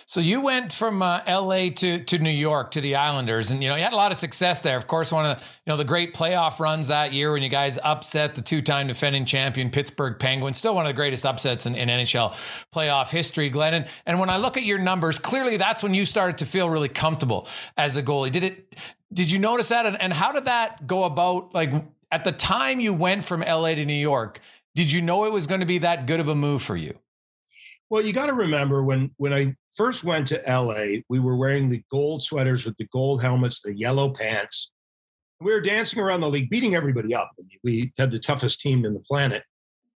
[0.07, 1.68] So you went from uh, L.A.
[1.68, 4.16] to to New York to the Islanders, and you know you had a lot of
[4.16, 4.79] success there.
[4.79, 7.51] Of course, one of the, you know the great playoff runs that year when you
[7.51, 11.66] guys upset the two time defending champion Pittsburgh Penguins, still one of the greatest upsets
[11.66, 12.33] in, in NHL
[12.74, 13.87] playoff history, Glennon.
[14.07, 16.89] And when I look at your numbers, clearly that's when you started to feel really
[16.89, 18.33] comfortable as a goalie.
[18.33, 18.76] Did it?
[19.13, 19.87] Did you notice that?
[19.87, 21.55] And, and how did that go about?
[21.55, 21.71] Like
[22.11, 23.75] at the time you went from L.A.
[23.75, 24.41] to New York,
[24.75, 26.99] did you know it was going to be that good of a move for you?
[27.91, 31.69] Well, you got to remember when when I first went to LA, we were wearing
[31.69, 34.73] the gold sweaters with the gold helmets, the yellow pants.
[35.41, 37.31] We were dancing around the league, beating everybody up.
[37.63, 39.43] We had the toughest team in the planet,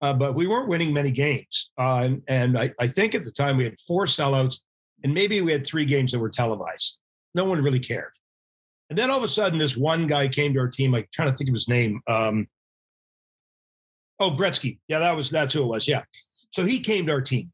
[0.01, 1.71] uh, but we weren't winning many games.
[1.77, 4.61] Uh, and, and I, I think at the time we had four sellouts,
[5.03, 6.99] and maybe we had three games that were televised.
[7.35, 8.13] No one really cared.
[8.91, 10.95] And then all of a sudden, this one guy came to our team.
[10.95, 12.01] I'm trying to think of his name.
[12.07, 12.47] Um,
[14.20, 14.78] oh, Gretzky.
[14.89, 15.89] Yeah, that was that's who it was.
[15.89, 16.03] Yeah.
[16.51, 17.51] So he came to our team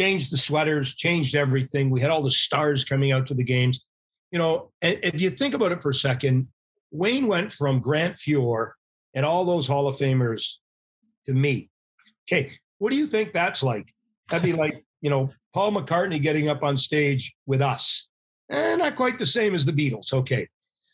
[0.00, 1.90] changed the sweaters, changed everything.
[1.90, 3.84] We had all the stars coming out to the games.
[4.32, 6.46] you know, and if you think about it for a second,
[6.92, 8.72] Wayne went from Grant Fuhr
[9.14, 10.54] and all those Hall of Famers
[11.26, 11.68] to me.
[12.24, 13.92] Okay, what do you think that's like?
[14.30, 18.08] That'd be like, you know, Paul McCartney getting up on stage with us.
[18.50, 20.12] Eh, not quite the same as the Beatles.
[20.14, 20.48] Okay.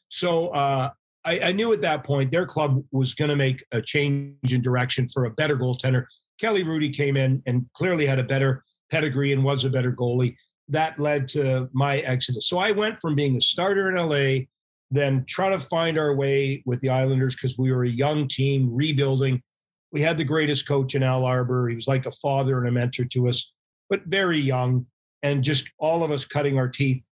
[0.08, 0.90] So uh,
[1.24, 4.62] I, I knew at that point their club was going to make a change in
[4.62, 6.06] direction for a better goaltender.
[6.40, 10.36] Kelly Hrudey came in and clearly had a better pedigree and was a better goalie.
[10.68, 12.48] That led to my exodus.
[12.48, 14.46] So I went from being a starter in LA,
[14.90, 18.72] then trying to find our way with the Islanders because we were a young team
[18.72, 19.42] rebuilding.
[19.92, 21.68] We had the greatest coach in Al Arbour.
[21.68, 23.52] He was like a father and a mentor to us,
[23.88, 24.86] but very young
[25.22, 27.06] and just all of us cutting our teeth.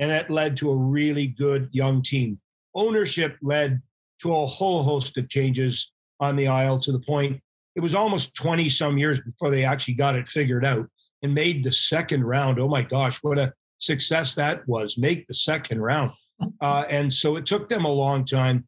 [0.00, 2.40] And that led to a really good young team
[2.74, 3.80] ownership led
[4.22, 7.40] to a whole host of changes on the aisle to the point
[7.76, 10.88] it was almost 20 some years before they actually got it figured out
[11.22, 12.58] and made the second round.
[12.58, 14.98] Oh my gosh, what a success that was!
[14.98, 16.12] Make the second round.
[16.60, 18.66] Uh, and so it took them a long time.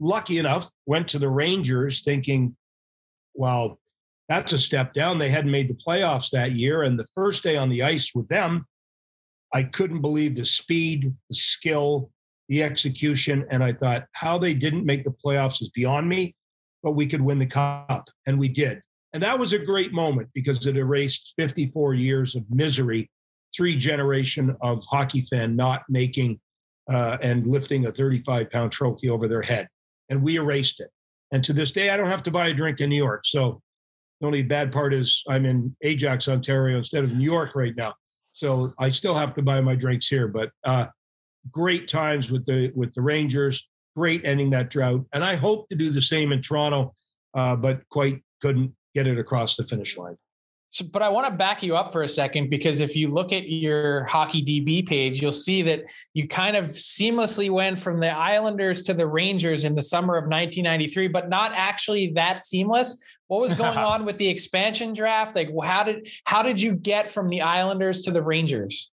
[0.00, 2.56] Lucky enough, went to the Rangers thinking,
[3.34, 3.78] well,
[4.28, 5.18] that's a step down.
[5.18, 6.82] They hadn't made the playoffs that year.
[6.82, 8.66] And the first day on the ice with them,
[9.52, 12.10] I couldn't believe the speed, the skill,
[12.48, 13.46] the execution.
[13.50, 16.34] And I thought, how they didn't make the playoffs is beyond me,
[16.82, 18.08] but we could win the cup.
[18.26, 18.80] And we did.
[19.12, 23.10] And that was a great moment because it erased 54 years of misery,
[23.54, 26.40] three generation of hockey fan not making
[26.90, 29.68] uh, and lifting a 35 pound trophy over their head.
[30.08, 30.90] And we erased it.
[31.32, 33.24] And to this day, I don't have to buy a drink in New York.
[33.24, 33.62] So
[34.20, 37.94] the only bad part is I'm in Ajax, Ontario instead of New York right now.
[38.32, 40.28] So I still have to buy my drinks here.
[40.28, 40.86] But uh,
[41.50, 43.68] great times with the with the Rangers.
[43.94, 46.94] Great ending that drought, and I hope to do the same in Toronto,
[47.34, 50.16] uh, but quite couldn't get it across the finish line.
[50.72, 53.30] So, but I want to back you up for a second because if you look
[53.30, 58.08] at your hockey DB page, you'll see that you kind of seamlessly went from the
[58.08, 63.04] Islanders to the Rangers in the summer of 1993, but not actually that seamless.
[63.26, 65.36] What was going on with the expansion draft?
[65.36, 68.90] Like, how did how did you get from the Islanders to the Rangers?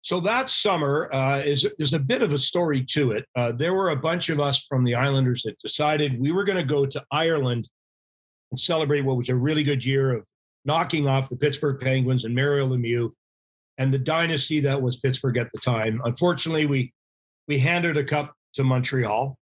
[0.00, 3.24] So that summer uh, is there's a bit of a story to it.
[3.36, 6.58] Uh, there were a bunch of us from the Islanders that decided we were going
[6.58, 7.68] to go to Ireland
[8.50, 10.24] and celebrate what was a really good year of
[10.64, 13.10] knocking off the Pittsburgh Penguins and Mario Lemieux
[13.78, 16.00] and the dynasty that was Pittsburgh at the time.
[16.04, 16.92] Unfortunately, we
[17.48, 19.36] we handed a cup to Montreal.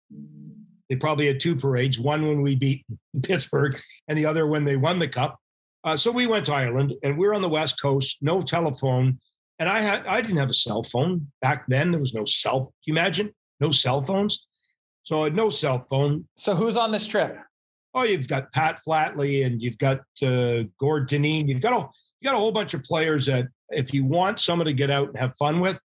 [0.89, 2.85] They probably had two parades: one when we beat
[3.23, 5.37] Pittsburgh, and the other when they won the cup.
[5.83, 9.19] Uh, so we went to Ireland, and we we're on the West Coast, no telephone
[9.61, 11.93] and I had I didn't have a cell phone back then.
[11.93, 12.73] There was no cell.
[12.87, 13.33] You imagine?
[13.61, 14.47] No cell phones.
[15.03, 16.27] So I had no cell phone.
[16.35, 17.37] So who's on this trip?
[17.95, 21.49] Oh, you've got Pat Flatley and you've got uh, Gord Dineen.
[21.49, 21.89] You've got a
[22.21, 25.09] you got a whole bunch of players that if you want someone to get out
[25.09, 25.81] and have fun with,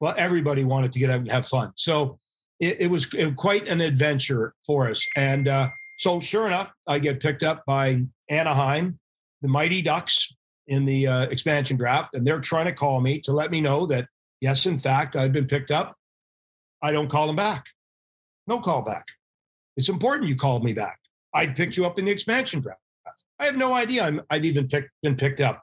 [0.00, 1.72] well, everybody wanted to get out and have fun.
[1.76, 2.18] So
[2.58, 5.06] it, it was quite an adventure for us.
[5.16, 8.98] And uh, so sure enough, I get picked up by Anaheim,
[9.42, 10.34] the Mighty Ducks,
[10.68, 13.86] in the uh, expansion draft, and they're trying to call me to let me know
[13.86, 14.08] that
[14.40, 15.94] yes, in fact, I've been picked up.
[16.82, 17.64] I don't call them back.
[18.46, 19.04] No call back.
[19.76, 20.98] It's important you called me back.
[21.36, 22.80] I picked you up in the expansion draft.
[23.38, 25.62] I have no idea I'm, I've even picked, been picked up.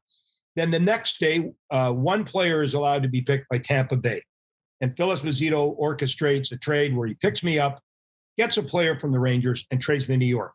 [0.55, 4.21] Then the next day, uh, one player is allowed to be picked by Tampa Bay.
[4.81, 7.79] And Phil Esposito orchestrates a trade where he picks me up,
[8.37, 10.53] gets a player from the Rangers, and trades me to New York.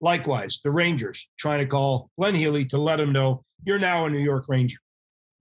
[0.00, 4.10] Likewise, the Rangers trying to call Glenn Healy to let him know you're now a
[4.10, 4.78] New York Ranger.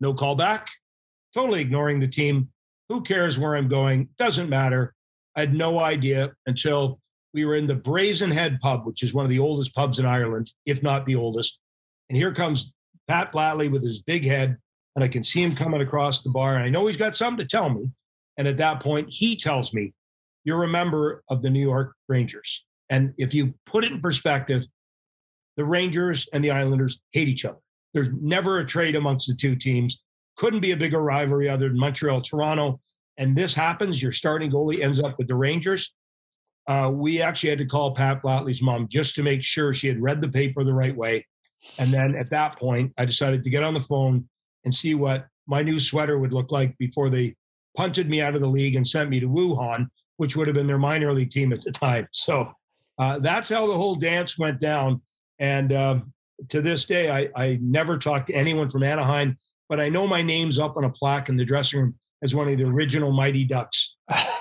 [0.01, 0.67] No call back,
[1.33, 2.49] totally ignoring the team.
[2.89, 4.09] Who cares where I'm going?
[4.17, 4.93] Doesn't matter.
[5.35, 6.99] I had no idea until
[7.33, 10.05] we were in the Brazen Head pub, which is one of the oldest pubs in
[10.05, 11.59] Ireland, if not the oldest.
[12.09, 12.73] And here comes
[13.07, 14.57] Pat Flatley with his big head,
[14.95, 16.55] and I can see him coming across the bar.
[16.55, 17.91] And I know he's got something to tell me.
[18.37, 19.93] And at that point, he tells me,
[20.43, 22.65] You're a member of the New York Rangers.
[22.89, 24.65] And if you put it in perspective,
[25.57, 27.59] the Rangers and the Islanders hate each other.
[27.93, 30.01] There's never a trade amongst the two teams.
[30.37, 32.79] Couldn't be a bigger rivalry other than Montreal, Toronto.
[33.17, 34.01] And this happens.
[34.01, 35.93] Your starting goalie ends up with the Rangers.
[36.67, 40.01] Uh, we actually had to call Pat Flatley's mom just to make sure she had
[40.01, 41.25] read the paper the right way.
[41.79, 44.27] And then at that point, I decided to get on the phone
[44.65, 47.35] and see what my new sweater would look like before they
[47.75, 49.87] punted me out of the league and sent me to Wuhan,
[50.17, 52.07] which would have been their minor league team at the time.
[52.11, 52.51] So
[52.99, 55.01] uh, that's how the whole dance went down.
[55.39, 56.13] And um,
[56.49, 59.37] to this day, I, I never talked to anyone from Anaheim,
[59.69, 62.49] but I know my name's up on a plaque in the dressing room as one
[62.49, 63.86] of the original Mighty Ducks,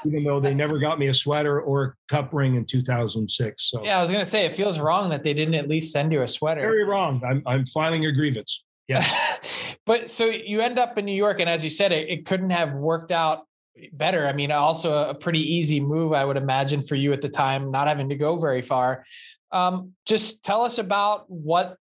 [0.05, 3.63] even though they never got me a sweater or a cup ring in 2006.
[3.63, 5.93] So yeah, I was going to say it feels wrong that they didn't at least
[5.93, 6.61] send you a sweater.
[6.61, 7.21] Very wrong.
[7.29, 8.65] I'm I'm filing a grievance.
[8.89, 9.07] Yeah.
[9.87, 12.51] but so you end up in New York, and as you said, it, it couldn't
[12.51, 13.47] have worked out
[13.93, 14.27] better.
[14.27, 17.71] I mean, also a pretty easy move, I would imagine, for you at the time,
[17.71, 19.05] not having to go very far.
[19.53, 21.77] Um, just tell us about what,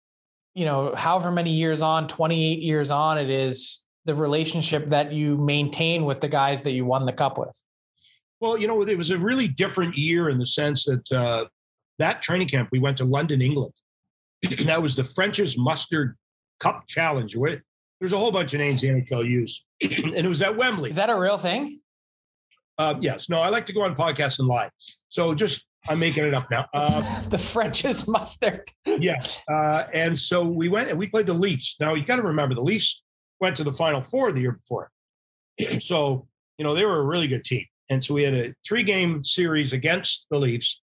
[0.53, 5.38] you know, however many years on, 28 years on, it is the relationship that you
[5.38, 7.63] maintain with the guys that you won the cup with.
[8.41, 11.45] Well, you know, it was a really different year in the sense that uh,
[11.99, 13.73] that training camp, we went to London, England.
[14.65, 16.15] that was the French's Mustard
[16.59, 17.36] Cup Challenge.
[17.99, 20.89] There's a whole bunch of names the NHL used, and it was at Wembley.
[20.89, 21.79] Is that a real thing?
[22.77, 23.29] Uh, yes.
[23.29, 24.69] No, I like to go on podcasts and lie.
[25.09, 26.67] So just I'm making it up now.
[26.73, 28.69] Uh, the French's mustard.
[28.86, 29.43] yes.
[29.49, 31.77] Uh, and so we went and we played the Leafs.
[31.79, 33.03] Now you got to remember the Leafs
[33.39, 34.91] went to the Final Four the year before.
[35.79, 36.27] so
[36.57, 39.23] you know they were a really good team, and so we had a three game
[39.23, 40.81] series against the Leafs,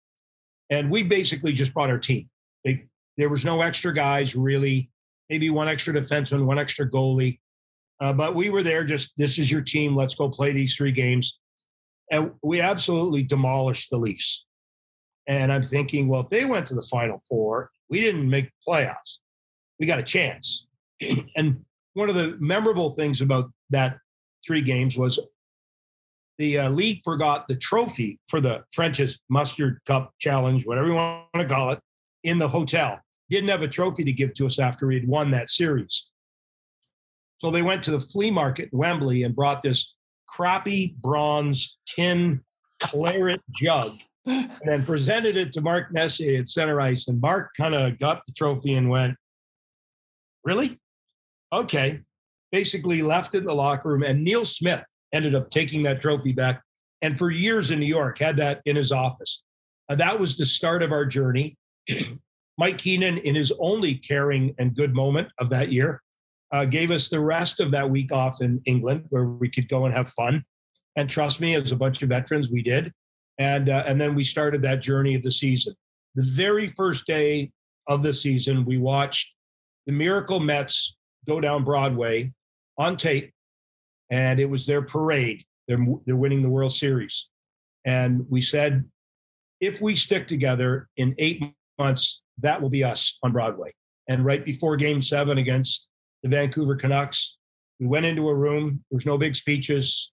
[0.69, 2.29] and we basically just brought our team.
[2.63, 2.85] They,
[3.17, 4.89] there was no extra guys really.
[5.29, 7.39] Maybe one extra defenseman, one extra goalie.
[8.01, 9.95] Uh, but we were there just this is your team.
[9.95, 11.39] Let's go play these three games.
[12.11, 14.45] And we absolutely demolished the Leafs.
[15.27, 18.71] And I'm thinking, well, if they went to the Final Four, we didn't make the
[18.71, 19.19] playoffs.
[19.79, 20.67] We got a chance.
[21.35, 23.97] and one of the memorable things about that
[24.45, 25.19] three games was
[26.41, 31.27] the uh, league forgot the trophy for the French's Mustard Cup Challenge, whatever you want
[31.35, 31.79] to call it,
[32.23, 32.99] in the hotel.
[33.29, 36.09] Didn't have a trophy to give to us after we had won that series.
[37.37, 39.93] So they went to the flea market in Wembley and brought this
[40.27, 42.41] crappy bronze tin
[42.79, 47.07] claret jug and then presented it to Mark Messier at center ice.
[47.07, 49.15] And Mark kind of got the trophy and went,
[50.43, 50.79] Really?
[51.53, 52.01] Okay.
[52.51, 54.01] Basically left it in the locker room.
[54.01, 54.83] And Neil Smith
[55.13, 56.61] ended up taking that trophy back.
[57.01, 59.43] And for years in New York, had that in his office.
[59.89, 61.57] Uh, that was the start of our journey.
[62.57, 66.01] Mike Keenan, in his only caring and good moment of that year,
[66.51, 69.85] uh, gave us the rest of that week off in England where we could go
[69.85, 70.43] and have fun.
[70.95, 72.91] And trust me, as a bunch of veterans, we did.
[73.37, 75.73] And, uh, and then we started that journey of the season.
[76.15, 77.51] The very first day
[77.87, 79.33] of the season, we watched
[79.85, 80.95] the Miracle Mets
[81.27, 82.31] go down Broadway
[82.77, 83.31] on tape,
[84.11, 85.43] and it was their parade.
[85.67, 87.29] They're, they're winning the World Series.
[87.85, 88.83] And we said,
[89.59, 91.41] if we stick together in eight
[91.79, 93.73] months, that will be us on Broadway.
[94.07, 95.87] And right before game seven against
[96.23, 97.37] the Vancouver Canucks.
[97.79, 98.83] We went into a room.
[98.89, 100.11] There was no big speeches.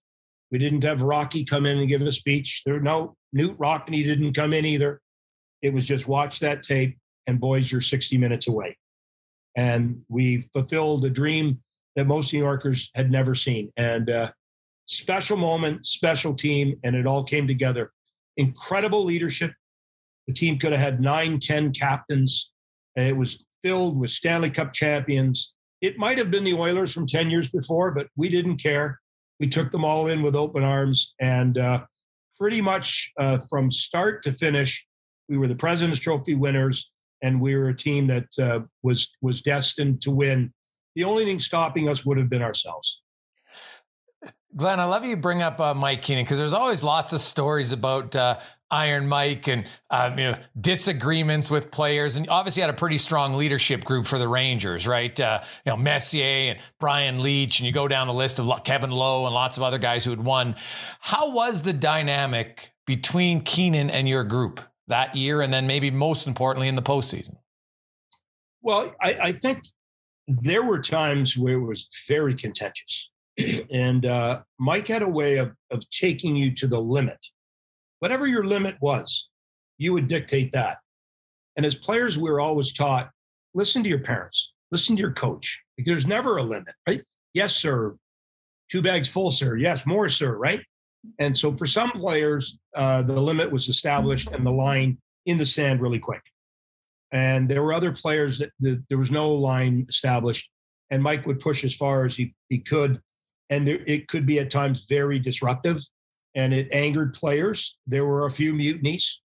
[0.51, 2.63] We didn't have Rocky come in and give a speech.
[2.65, 5.01] There no Knute Rockne didn't come in either.
[5.61, 6.97] It was just watch that tape
[7.27, 8.75] and boys, you're 60 minutes away.
[9.55, 11.61] And we fulfilled a dream
[11.99, 13.71] that most New Yorkers had never seen.
[13.77, 14.31] And uh,
[14.85, 17.91] special moment, special team, and it all came together.
[18.37, 19.51] Incredible leadership.
[20.27, 22.51] The team could have had nine, ten captains.
[22.95, 27.31] It was filled with Stanley Cup champions it might have been the Oilers from 10
[27.31, 28.99] years before, but we didn't care.
[29.39, 31.13] We took them all in with open arms.
[31.19, 31.85] And uh,
[32.37, 34.85] pretty much uh, from start to finish,
[35.29, 36.91] we were the President's Trophy winners,
[37.21, 40.51] and we were a team that uh, was was destined to win.
[40.99, 43.01] The only thing stopping us would have been ourselves.
[44.53, 47.71] Glenn, I love you bring up uh, Mike Keenan because there's always lots of stories
[47.71, 48.37] about uh,
[48.69, 53.35] Iron Mike and um, you know disagreements with players, and obviously had a pretty strong
[53.35, 55.17] leadership group for the Rangers, right?
[55.17, 58.91] Uh, you know Messier and Brian Leetch, and you go down the list of Kevin
[58.91, 60.57] Lowe and lots of other guys who had won.
[60.99, 66.27] How was the dynamic between Keenan and your group that year, and then maybe most
[66.27, 67.37] importantly in the postseason?
[68.61, 69.63] Well, I, I think
[70.29, 73.11] there were times where it was very contentious,
[73.71, 77.19] and uh, Mike had a way of of taking you to the limit
[77.99, 79.29] whatever your limit was,
[79.77, 80.77] you would dictate that.
[81.55, 83.09] And as players, we were always taught
[83.53, 85.61] listen to your parents, listen to your coach.
[85.77, 87.03] Like, there's never a limit, right?
[87.33, 87.95] Yes, sir.
[88.71, 89.57] Two bags full, sir.
[89.57, 90.61] Yes, more, sir, right?
[91.17, 95.45] And so for some players, uh, the limit was established and the line in the
[95.45, 96.21] sand really quick.
[97.11, 100.49] And there were other players that the, there was no line established,
[100.91, 103.01] and Mike would push as far as he, he could.
[103.49, 105.79] And there, it could be at times very disruptive
[106.35, 107.77] and it angered players.
[107.87, 109.21] There were a few mutinies,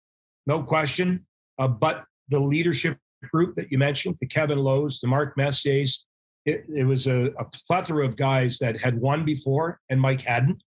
[0.48, 1.26] no question.
[1.60, 2.98] Uh, but the leadership
[3.32, 6.06] group that you mentioned, the Kevin Lowe's, the Mark Messiers,
[6.46, 10.62] it, it was a, a, plethora of guys that had won before and Mike hadn't.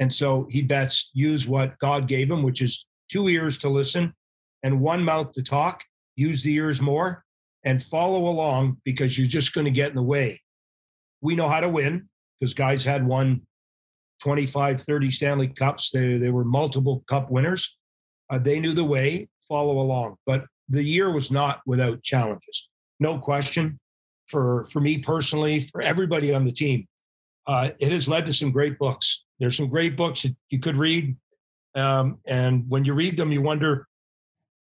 [0.00, 4.12] And so he best use what God gave him, which is two ears to listen
[4.64, 5.82] and one mouth to talk.
[6.16, 7.24] Use the ears more
[7.64, 10.40] and follow along because you're just going to get in the way.
[11.20, 12.08] We know how to win
[12.38, 13.42] because guys had won
[14.22, 15.90] 25, 30 Stanley Cups.
[15.90, 17.76] They, they were multiple cup winners.
[18.30, 20.16] Uh, they knew the way, follow along.
[20.26, 22.68] But the year was not without challenges,
[23.00, 23.78] no question.
[24.28, 26.86] For, for me personally, for everybody on the team,
[27.46, 29.24] uh, it has led to some great books.
[29.38, 31.16] There's some great books that you could read.
[31.74, 33.86] Um, and when you read them, you wonder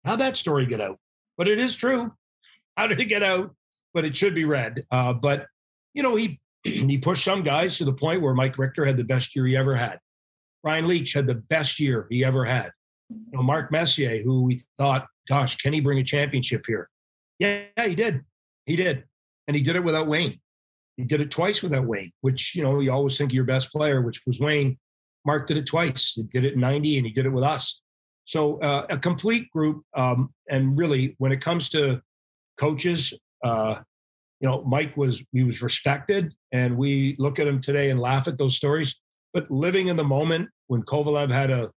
[0.07, 0.99] how that story get out.
[1.39, 2.13] But it is true.
[2.77, 3.55] How did it get out?
[3.95, 4.85] But it should be read.
[4.91, 5.47] Uh, but
[5.95, 9.05] you know, he he pushed some guys to the point where Mike Richter had the
[9.05, 9.99] best year he ever had.
[10.63, 12.71] Brian Leetch had the best year he ever had.
[13.09, 16.91] You know, Mark Messier, who we thought, gosh, can he bring a championship here?
[17.39, 18.23] Yeah, he did.
[18.67, 19.05] He did.
[19.47, 20.41] And he did it without Wayne.
[20.97, 23.73] He did it twice without Wayne, which, you know, you always think of your best
[23.73, 24.77] player, which was Wayne.
[25.25, 26.15] Mark did it twice.
[26.15, 27.81] He did it in 90 and he did it with us.
[28.29, 29.83] So uh, a complete group.
[29.97, 32.03] Um, and really, when it comes to
[32.59, 33.77] coaches, uh,
[34.41, 38.29] you know, Mike was he was respected, and we look at him today and laugh
[38.29, 39.01] at those stories.
[39.33, 41.71] But living in the moment when Kovalev had a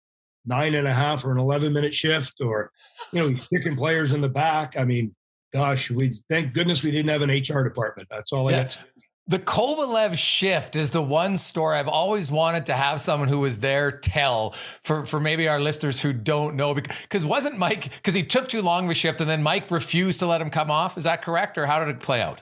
[0.47, 2.71] nine and a half or an eleven minute shift, or
[3.13, 4.75] you know, he's kicking players in the back.
[4.79, 5.15] I mean,
[5.53, 8.09] gosh, we thank goodness we didn't have an HR department.
[8.11, 8.63] That's all I yeah.
[8.63, 8.85] got.
[9.29, 13.59] The Kovalev shift is the one story I've always wanted to have someone who was
[13.59, 14.53] there tell
[14.83, 16.73] for, for maybe our listeners who don't know.
[16.73, 20.21] Because wasn't Mike, because he took too long of a shift and then Mike refused
[20.21, 20.97] to let him come off?
[20.97, 21.59] Is that correct?
[21.59, 22.41] Or how did it play out?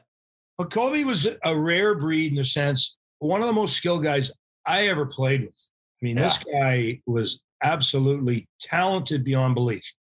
[0.61, 4.31] Well, Kobe was a rare breed in the sense, one of the most skilled guys
[4.65, 5.69] I ever played with.
[6.01, 6.23] I mean, yeah.
[6.23, 9.93] this guy was absolutely talented beyond belief.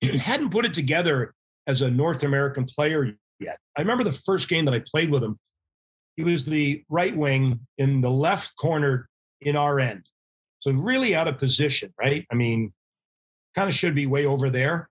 [0.00, 1.34] He hadn't put it together
[1.66, 3.58] as a North American player yet.
[3.76, 5.38] I remember the first game that I played with him.
[6.16, 9.08] He was the right wing in the left corner
[9.40, 10.08] in our end.
[10.60, 12.26] So really out of position, right?
[12.30, 12.72] I mean,
[13.54, 14.88] kind of should be way over there.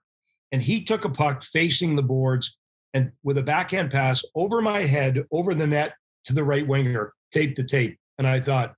[0.52, 2.58] And he took a puck facing the boards
[2.94, 5.94] and with a backhand pass over my head, over the net
[6.26, 7.98] to the right winger, tape to tape.
[8.18, 8.76] And I thought,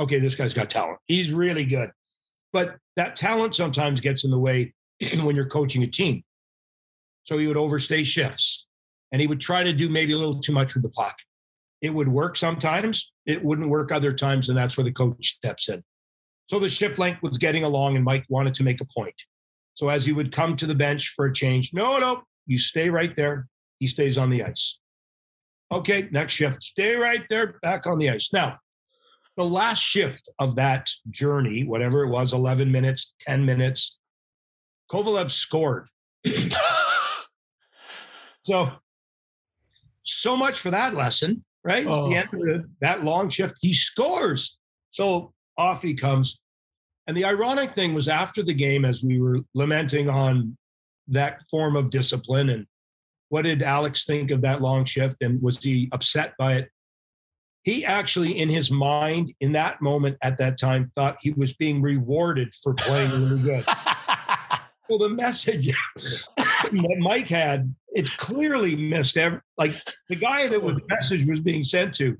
[0.00, 0.98] okay, this guy's got talent.
[1.06, 1.90] He's really good.
[2.52, 4.74] But that talent sometimes gets in the way
[5.20, 6.24] when you're coaching a team.
[7.24, 8.66] So he would overstay shifts
[9.12, 11.16] and he would try to do maybe a little too much with the puck.
[11.82, 14.48] It would work sometimes, it wouldn't work other times.
[14.48, 15.82] And that's where the coach steps in.
[16.48, 19.14] So the shift length was getting along and Mike wanted to make a point.
[19.74, 22.88] So as he would come to the bench for a change, no, no, you stay
[22.88, 23.46] right there.
[23.78, 24.78] He stays on the ice.
[25.70, 26.62] Okay, next shift.
[26.62, 28.32] Stay right there, back on the ice.
[28.32, 28.58] Now,
[29.36, 33.98] the last shift of that journey, whatever it was 11 minutes, 10 minutes,
[34.90, 35.88] Kovalev scored.
[38.44, 38.72] so,
[40.04, 41.86] so much for that lesson, right?
[41.86, 42.08] Oh.
[42.08, 44.58] The end of the, that long shift, he scores.
[44.90, 46.40] So off he comes.
[47.08, 50.56] And the ironic thing was after the game, as we were lamenting on
[51.08, 52.66] that form of discipline and
[53.28, 56.68] what did Alex think of that long shift and was he upset by it?
[57.64, 61.82] He actually, in his mind, in that moment at that time, thought he was being
[61.82, 63.64] rewarded for playing really good.
[64.88, 65.74] well, the message
[66.36, 69.72] that Mike had, it clearly missed every, like
[70.10, 72.16] the guy that was, the message was being sent to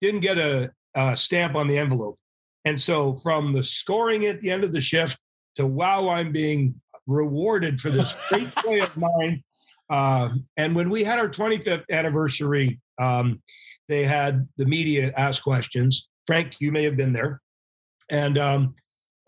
[0.00, 2.18] didn't get a, a stamp on the envelope.
[2.64, 5.18] And so from the scoring at the end of the shift
[5.54, 6.74] to wow, I'm being
[7.06, 9.42] rewarded for this great play of mine.
[9.88, 13.40] Uh, and when we had our 25th anniversary, um,
[13.88, 16.08] they had the media ask questions.
[16.26, 17.40] Frank, you may have been there.
[18.10, 18.74] And um,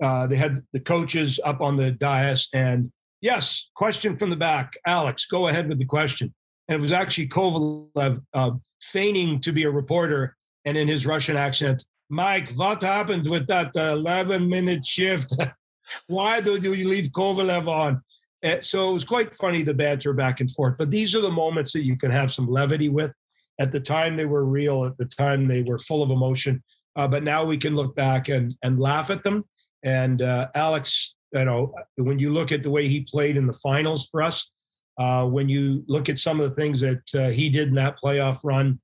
[0.03, 2.49] uh, they had the coaches up on the dais.
[2.53, 2.91] And
[3.23, 4.75] yes, question from the back.
[4.87, 6.35] Alex, go ahead with the question.
[6.69, 8.51] And it was actually Kovalev uh,
[8.83, 10.37] feigning to be a reporter.
[10.65, 15.35] And in his Russian accent, Mike, what happened with that 11 minute shift?
[16.09, 18.03] Why do you leave Kovalev on?
[18.43, 20.77] And so it was quite funny, the banter back and forth.
[20.79, 23.13] But these are the moments that you can have some levity with.
[23.61, 24.85] At the time, they were real.
[24.85, 26.63] At the time, they were full of emotion.
[26.97, 29.45] Uh, but now we can look back and, and laugh at them.
[29.85, 33.53] And uh, Alex, you know, when you look at the way he played in the
[33.53, 34.53] finals for us,
[34.99, 37.99] uh, when you look at some of the things that uh, he did in that
[37.99, 38.79] playoff run,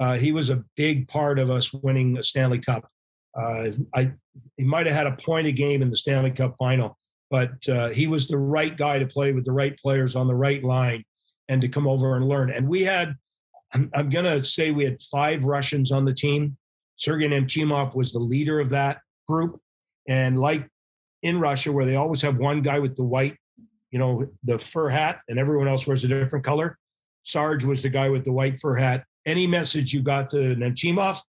[0.00, 2.88] uh, he was a big part of us winning a Stanley Cup.
[3.38, 4.12] Uh, I
[4.56, 6.98] he might have had a point a game in the Stanley Cup final,
[7.30, 10.34] but uh, he was the right guy to play with the right players on the
[10.34, 11.04] right line
[11.48, 12.50] and to come over and learn.
[12.50, 13.14] And we had,
[13.74, 16.56] I'm, I'm going to say we had five Russians on the team.
[16.96, 19.60] Sergei Nemchinov was the leader of that group.
[20.08, 20.68] And like
[21.22, 23.36] in Russia, where they always have one guy with the white,
[23.90, 26.78] you know, the fur hat, and everyone else wears a different color,
[27.24, 29.04] Sarge was the guy with the white fur hat.
[29.26, 31.20] Any message you got to Nemchinov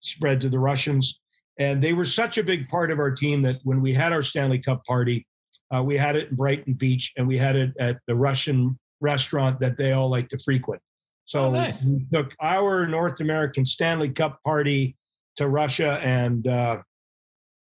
[0.00, 1.20] spread to the Russians
[1.60, 4.22] and they were such a big part of our team that when we had our
[4.22, 5.26] Stanley Cup party,
[5.70, 9.60] uh, we had it in Brighton Beach and we had it at the Russian restaurant
[9.60, 10.80] that they all like to frequent.
[11.26, 11.84] So oh, nice.
[11.84, 14.96] we took our North American Stanley Cup party
[15.36, 16.78] to Russia, and uh,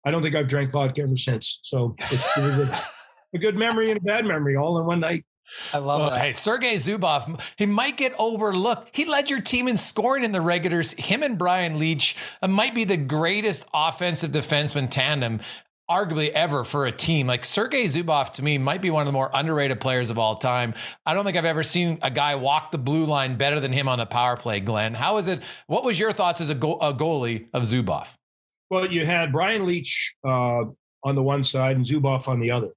[0.06, 1.60] I don't think I've drank vodka ever since.
[1.64, 2.70] So it's a good,
[3.34, 5.26] a good memory and a bad memory all in one night.
[5.74, 6.20] I love well, that.
[6.20, 8.96] Hey, Sergei Zubov, he might get overlooked.
[8.96, 10.94] He led your team in scoring in the regulars.
[10.94, 15.42] Him and Brian Leetch uh, might be the greatest offensive defenseman tandem
[15.90, 17.28] arguably ever for a team.
[17.28, 20.36] Like Sergei Zubov to me might be one of the more underrated players of all
[20.38, 20.74] time.
[21.06, 23.88] I don't think I've ever seen a guy walk the blue line better than him
[23.88, 24.94] on the power play, Glenn.
[24.94, 25.42] How is it?
[25.68, 28.08] What was your thoughts as a, go- a goalie of Zubov?
[28.74, 30.64] Well, you had Brian Leetch uh,
[31.04, 32.72] on the one side and Zubov on the other.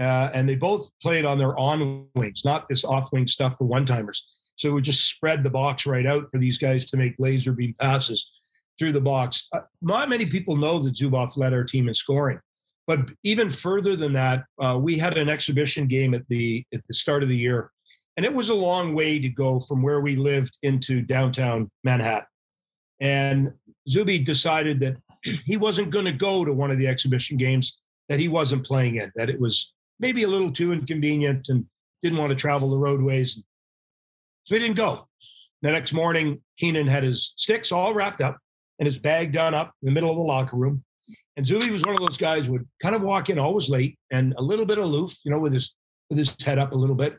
[0.00, 3.66] Uh, and they both played on their on wings, not this off wing stuff for
[3.66, 4.26] one timers.
[4.56, 7.52] So it would just spread the box right out for these guys to make laser
[7.52, 8.30] beam passes
[8.78, 9.48] through the box.
[9.52, 12.40] Uh, not many people know that Zubov led our team in scoring,
[12.86, 16.94] but even further than that, uh, we had an exhibition game at the at the
[16.94, 17.70] start of the year,
[18.16, 22.24] and it was a long way to go from where we lived into downtown Manhattan.
[23.00, 23.52] And
[23.88, 24.96] Zuby decided that
[25.44, 27.78] he wasn't going to go to one of the exhibition games
[28.08, 31.64] that he wasn't playing in, that it was maybe a little too inconvenient and
[32.02, 33.34] didn't want to travel the roadways.
[34.44, 35.06] So he didn't go.
[35.62, 38.38] The next morning, Keenan had his sticks all wrapped up
[38.78, 40.82] and his bag done up in the middle of the locker room.
[41.36, 43.98] And Zuby was one of those guys who would kind of walk in always late
[44.10, 45.74] and a little bit aloof, you know, with his
[46.08, 47.16] with his head up a little bit.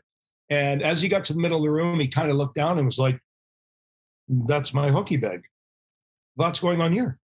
[0.50, 2.78] And as he got to the middle of the room, he kind of looked down
[2.78, 3.18] and was like,
[4.28, 5.42] "That's my hooky bag.
[6.34, 7.18] What's going on here?"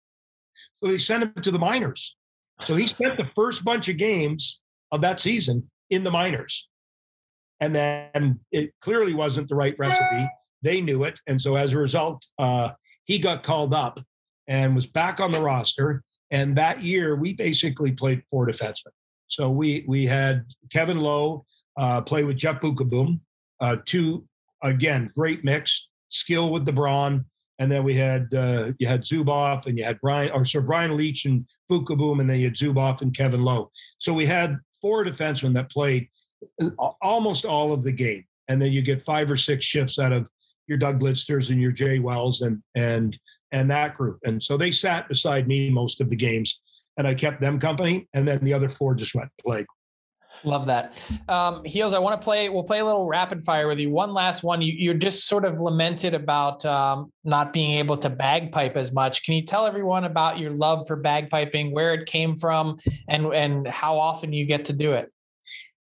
[0.82, 2.16] So they sent him to the minors.
[2.62, 4.62] So he spent the first bunch of games
[4.92, 6.70] of that season in the minors.
[7.60, 10.28] And then it clearly wasn't the right recipe.
[10.62, 11.20] They knew it.
[11.28, 12.72] And so as a result, uh,
[13.06, 14.00] he got called up
[14.48, 16.04] and was back on the roster.
[16.32, 18.92] And that year, we basically played four defensemen.
[19.28, 21.46] So we we had Kevin Lowe
[21.78, 23.20] uh, play with Jeff Beukeboom,
[23.60, 24.26] uh, two
[24.64, 27.26] again great mix, skill with the brawn,
[27.60, 30.92] and then we had uh, you had Zubov and you had Brian or so Brian
[30.92, 33.72] Leetch and Beukeboom, and then you had Zubov and Kevin Lowe.
[34.00, 36.08] So we had four defensemen that played
[37.02, 40.28] almost all of the game, and then you get five or six shifts out of
[40.68, 43.18] your Doug Lidsters and your Jay Wells and and
[43.52, 44.20] and that group.
[44.24, 46.62] And so they sat beside me most of the games,
[46.98, 48.08] and I kept them company.
[48.14, 49.66] And then the other four just went to play.
[50.48, 50.94] Love that.
[51.28, 53.90] Um, Heels, I want to play, we'll play a little rapid fire with you.
[53.90, 54.62] One last one.
[54.62, 59.24] You, you just sort of lamented about um, not being able to bagpipe as much.
[59.24, 62.80] Can you tell everyone about your love for bagpiping, where it came from,
[63.10, 65.12] and, and how often you get to do it?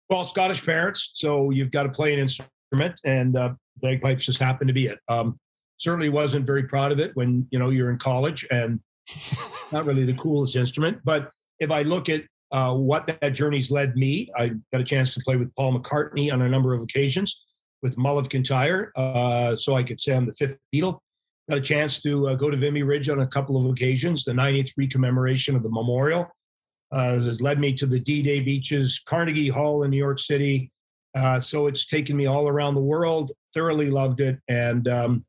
[0.10, 4.66] Well, Scottish parents, so you've got to play an instrument, and uh, bagpipes just happen
[4.66, 4.98] to be it.
[5.10, 5.40] Um,
[5.78, 8.80] certainly wasn't very proud of it when you know you're in college and
[9.72, 11.00] not really the coolest instrument.
[11.04, 11.30] But
[11.60, 12.24] if I look at
[12.56, 16.32] uh, what that journey's led me, I got a chance to play with Paul McCartney
[16.32, 17.44] on a number of occasions,
[17.82, 21.00] with Mull of Kintyre, uh, so I could say I'm the fifth Beatle.
[21.50, 24.24] Got a chance to uh, go to Vimy Ridge on a couple of occasions.
[24.24, 26.30] The 93 commemoration of the memorial
[26.94, 30.72] uh, has led me to the D-Day beaches, Carnegie Hall in New York City.
[31.14, 33.34] Uh, so it's taken me all around the world.
[33.54, 35.26] Thoroughly loved it, and um,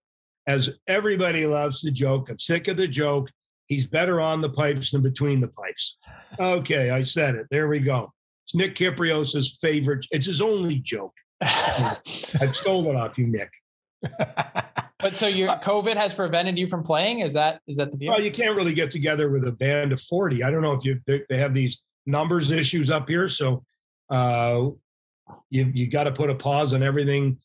[0.47, 3.28] as everybody loves the joke, I'm sick of the joke.
[3.66, 5.98] He's better on the pipes than between the pipes.
[6.38, 7.47] Okay, I said it.
[7.51, 8.12] There we go.
[8.44, 10.06] It's Nick Kypreos's favorite.
[10.10, 11.14] It's his only joke.
[11.40, 13.51] I've stolen off you, Nick.
[14.98, 17.20] but so your COVID has prevented you from playing?
[17.20, 18.12] Is that is that the deal?
[18.12, 20.44] Well, you can't really get together with a band of 40.
[20.44, 23.28] I don't know if you they, they have these numbers issues up here.
[23.28, 23.64] So
[24.10, 24.68] uh
[25.51, 27.38] you you got to put a pause on everything.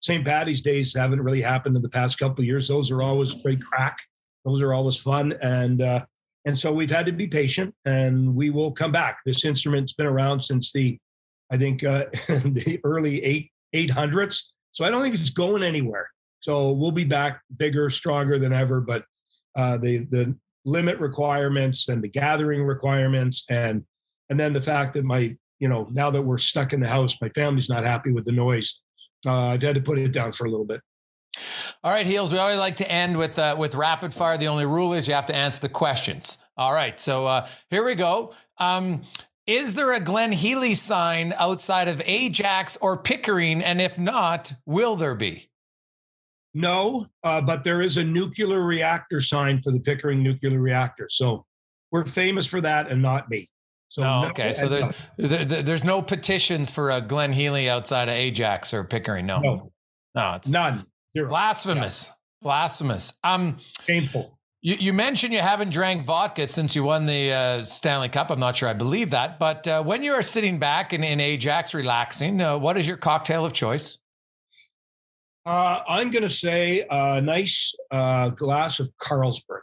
[0.00, 0.24] St.
[0.24, 2.66] Patty's days haven't really happened in the past couple of years.
[2.66, 3.98] Those are always great crack.
[4.44, 5.34] Those are always fun.
[5.42, 6.04] And uh
[6.46, 9.18] and so we've had to be patient and we will come back.
[9.26, 10.98] This instrument's been around since the
[11.52, 14.52] I think uh the early eight eight hundreds.
[14.72, 16.08] So I don't think it's going anywhere.
[16.40, 18.80] So we'll be back bigger, stronger than ever.
[18.80, 19.04] But
[19.56, 23.82] uh, the the limit requirements and the gathering requirements and
[24.28, 27.20] and then the fact that my you know now that we're stuck in the house,
[27.20, 28.80] my family's not happy with the noise.
[29.26, 30.80] Uh, I've had to put it down for a little bit.
[31.82, 32.32] All right, heels.
[32.32, 34.36] We always like to end with uh, with rapid fire.
[34.36, 36.38] The only rule is you have to answer the questions.
[36.56, 38.34] All right, so uh, here we go.
[38.58, 39.02] Um,
[39.46, 43.62] is there a Glenn Healy sign outside of Ajax or Pickering?
[43.62, 45.50] And if not, will there be?
[46.52, 51.08] No, uh, but there is a nuclear reactor sign for the Pickering nuclear reactor.
[51.08, 51.46] So
[51.90, 53.48] we're famous for that, and not me.
[53.88, 54.46] So oh, okay.
[54.46, 58.84] No, so there's there, there's no petitions for a Glenn Healy outside of Ajax or
[58.84, 59.26] Pickering.
[59.26, 59.72] No, no,
[60.14, 60.86] no it's none.
[61.16, 61.28] Zero.
[61.28, 62.08] Blasphemous.
[62.08, 62.14] Yeah.
[62.42, 63.14] Blasphemous.
[63.24, 64.38] Um, shameful.
[64.62, 68.30] You, you, mentioned you haven't drank vodka since you won the uh, Stanley Cup.
[68.30, 71.18] I'm not sure I believe that, but uh, when you are sitting back in, in
[71.18, 73.98] Ajax relaxing, uh, what is your cocktail of choice?
[75.46, 79.62] Uh, I'm going to say a nice uh, glass of Carlsberg.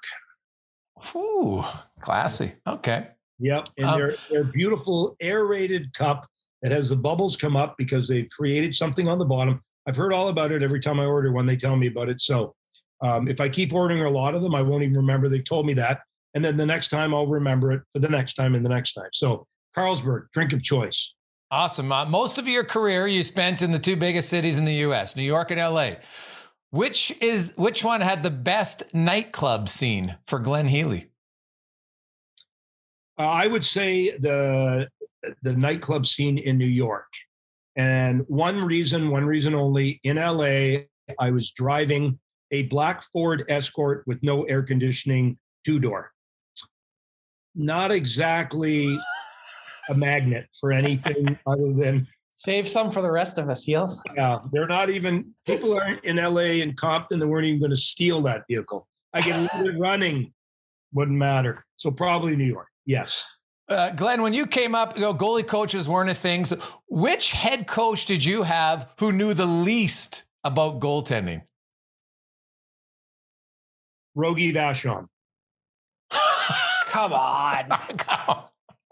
[1.15, 1.63] Ooh,
[2.01, 2.53] classy.
[2.65, 3.07] Okay.
[3.39, 6.27] Yep, and um, their their beautiful aerated cup
[6.63, 9.61] that has the bubbles come up because they've created something on the bottom.
[9.87, 11.45] I've heard all about it every time I order one.
[11.45, 12.19] They tell me about it.
[12.19, 12.53] So
[13.01, 15.65] um, if I keep ordering a lot of them, I won't even remember they told
[15.65, 16.01] me that.
[16.33, 18.93] And then the next time I'll remember it for the next time and the next
[18.93, 19.09] time.
[19.13, 21.13] So Carlsberg, drink of choice.
[21.49, 21.91] Awesome.
[21.91, 25.15] Uh, most of your career you spent in the two biggest cities in the U.S.,
[25.15, 25.97] New York and L.A.
[26.71, 31.09] Which is which one had the best nightclub scene for Glenn Healy?
[33.17, 34.89] Uh, I would say the
[35.41, 37.07] the nightclub scene in New York,
[37.77, 39.99] and one reason, one reason only.
[40.03, 40.85] In LA,
[41.19, 42.19] I was driving
[42.51, 46.11] a black Ford Escort with no air conditioning, two door.
[47.55, 48.97] Not exactly
[49.89, 52.07] a magnet for anything other than
[52.39, 54.03] Save some for the rest of us, heels.
[54.15, 54.37] yeah.
[54.51, 58.21] They're not even people aren't in LA and Compton they weren't even going to steal
[58.21, 58.87] that vehicle.
[59.13, 60.33] I get it running,
[60.93, 61.65] wouldn't matter.
[61.77, 62.67] So probably New York.
[62.85, 63.25] Yes.
[63.69, 66.45] Uh, Glenn, when you came up, you know, goalie coaches weren't a thing.
[66.45, 66.57] So
[66.87, 71.43] which head coach did you have who knew the least about goaltending?
[74.15, 75.07] Rogie Vachon.
[76.87, 77.71] Come on.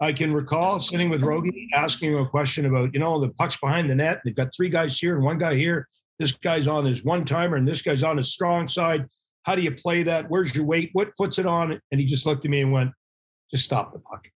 [0.00, 3.56] I can recall sitting with Rogie asking him a question about, you know, the puck's
[3.56, 4.20] behind the net.
[4.24, 5.88] They've got three guys here and one guy here.
[6.18, 9.06] This guy's on his one timer and this guy's on his strong side.
[9.44, 10.28] How do you play that?
[10.28, 10.90] Where's your weight?
[10.92, 11.80] What foot's it on?
[11.90, 12.90] And he just looked at me and went,
[13.50, 14.28] just stop the puck.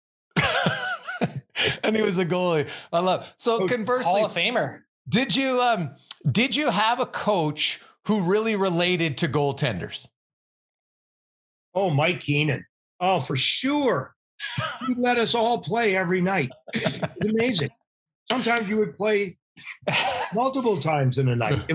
[1.82, 2.68] and he was a goalie.
[2.92, 3.32] I love.
[3.36, 4.80] So conversely, Hall of Famer.
[5.08, 5.90] did you um
[6.30, 10.08] did you have a coach who really related to goaltenders?
[11.74, 12.64] Oh, Mike Keenan.
[13.00, 14.14] Oh, for sure.
[14.86, 16.50] He let us all play every night.
[16.74, 17.70] It's amazing.
[18.28, 19.36] Sometimes you would play
[20.34, 21.70] multiple times in a night.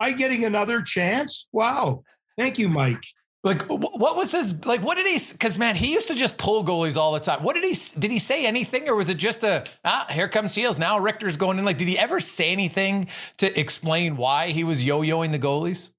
[0.00, 1.48] I getting another chance?
[1.52, 2.02] Wow.
[2.36, 3.02] Thank you, Mike.
[3.44, 4.82] Like, what was his like?
[4.82, 5.18] What did he?
[5.32, 7.42] Because man, he used to just pull goalies all the time.
[7.42, 7.74] What did he?
[7.98, 10.06] Did he say anything, or was it just a ah?
[10.10, 10.78] Here comes Seals.
[10.78, 11.64] Now Richter's going in.
[11.64, 13.08] Like, did he ever say anything
[13.38, 15.90] to explain why he was yo-yoing the goalies?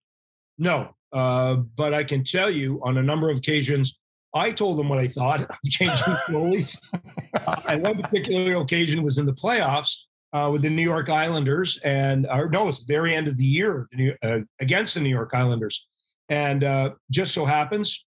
[0.58, 4.00] No, uh, but I can tell you on a number of occasions,
[4.34, 5.98] I told them what I thought of changing
[6.30, 6.78] goalies.
[7.46, 9.98] uh, and one particular occasion was in the playoffs
[10.32, 13.44] uh, with the New York Islanders, and or no, it's the very end of the
[13.46, 13.90] year
[14.24, 15.90] uh, against the New York Islanders.
[16.30, 18.06] And uh, just so happens,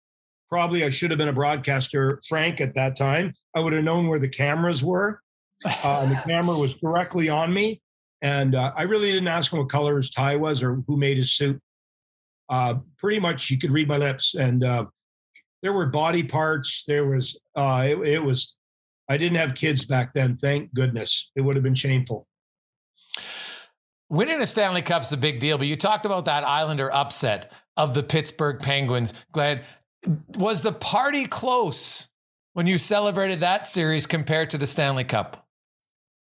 [0.49, 3.35] probably I should have been a broadcaster, Frank, at that time.
[3.55, 5.21] I would have known where the cameras were.
[5.65, 7.81] Uh, the camera was directly on me.
[8.23, 11.17] And uh, I really didn't ask him what color his tie was or who made
[11.17, 11.61] his suit.
[12.49, 14.35] Uh, pretty much, you could read my lips.
[14.35, 14.87] And uh,
[15.63, 16.85] there were body parts.
[16.87, 18.57] There was, uh, it, it was,
[19.09, 20.37] I didn't have kids back then.
[20.37, 21.31] Thank goodness.
[21.37, 22.27] It would have been shameful.
[24.11, 27.95] Winning a Stanley Cup's a big deal, but you talked about that Islander upset of
[27.95, 29.15] the Pittsburgh Penguins.
[29.33, 29.65] Glad
[30.35, 32.09] was the party close
[32.53, 35.47] when you celebrated that series compared to the Stanley Cup?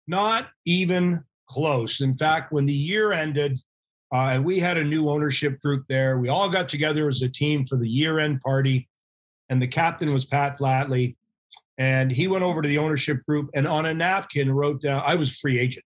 [0.08, 2.02] Not even close.
[2.02, 3.58] In fact, when the year ended,
[4.14, 7.30] uh, and we had a new ownership group there, we all got together as a
[7.30, 8.88] team for the year end party.
[9.50, 11.16] And the captain was Pat Flatley.
[11.78, 15.16] And he went over to the ownership group and on a napkin wrote down, I
[15.16, 15.86] was free agent,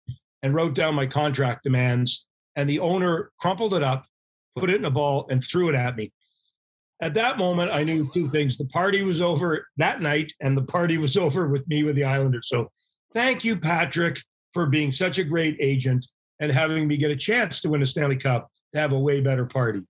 [0.43, 2.25] and wrote down my contract demands.
[2.55, 4.05] And the owner crumpled it up,
[4.55, 6.11] put it in a ball, and threw it at me.
[7.01, 8.57] At that moment, I knew two things.
[8.57, 12.03] The party was over that night, and the party was over with me with the
[12.03, 12.47] Islanders.
[12.49, 12.71] So
[13.13, 14.21] thank you, Patrick,
[14.53, 16.05] for being such a great agent
[16.39, 19.21] and having me get a chance to win a Stanley Cup to have a way
[19.21, 19.81] better party.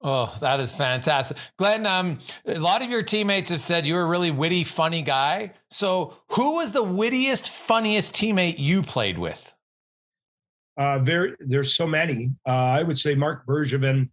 [0.00, 1.36] Oh, that is fantastic.
[1.56, 5.52] Glenn, um, a lot of your teammates have said you're a really witty, funny guy.
[5.70, 9.52] So, who was the wittiest, funniest teammate you played with?
[10.78, 12.30] Uh, very, there's so many.
[12.46, 14.08] Uh, I would say Marc Bergevin,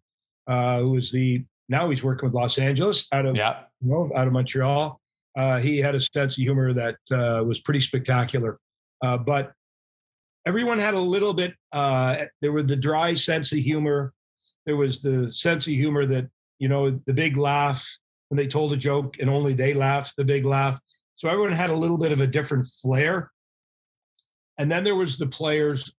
[0.47, 3.61] uh, who was the now he's working with Los Angeles out of Yeah.
[3.81, 4.99] you know, out of Montreal.
[5.37, 8.59] Uh, he had a sense of humor that uh, was pretty spectacular.
[9.01, 9.51] Uh, but
[10.47, 11.53] everyone had a little bit.
[11.71, 14.13] Uh, there were the dry sense of humor.
[14.65, 16.29] There was the sense of humor that
[16.59, 17.85] you know the big laugh
[18.29, 20.15] when they told a joke and only they laughed.
[20.17, 20.79] The big laugh.
[21.15, 23.31] So everyone had a little bit of a different flair.
[24.57, 25.93] And then there was the players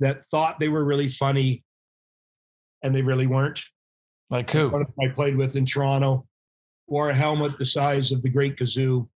[0.00, 1.64] that thought they were really funny,
[2.82, 3.60] and they really weren't.
[4.30, 4.68] Like who?
[4.70, 6.26] One of them I played with in Toronto
[6.86, 9.08] wore a helmet the size of the Great Kazoo.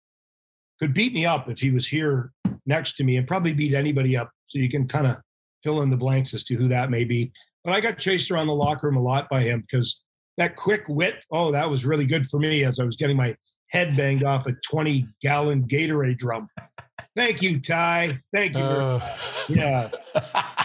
[0.80, 2.32] Could beat me up if he was here
[2.66, 4.30] next to me, and probably beat anybody up.
[4.46, 5.16] So you can kind of
[5.62, 7.32] fill in the blanks as to who that may be.
[7.64, 10.02] But I got chased around the locker room a lot by him because
[10.36, 11.24] that quick wit.
[11.30, 13.34] Oh, that was really good for me as I was getting my
[13.70, 16.48] head banged off a 20 gallon Gatorade drum.
[17.16, 18.20] Thank you, Ty.
[18.34, 18.62] Thank you.
[18.62, 19.16] Uh,
[19.48, 19.90] yeah,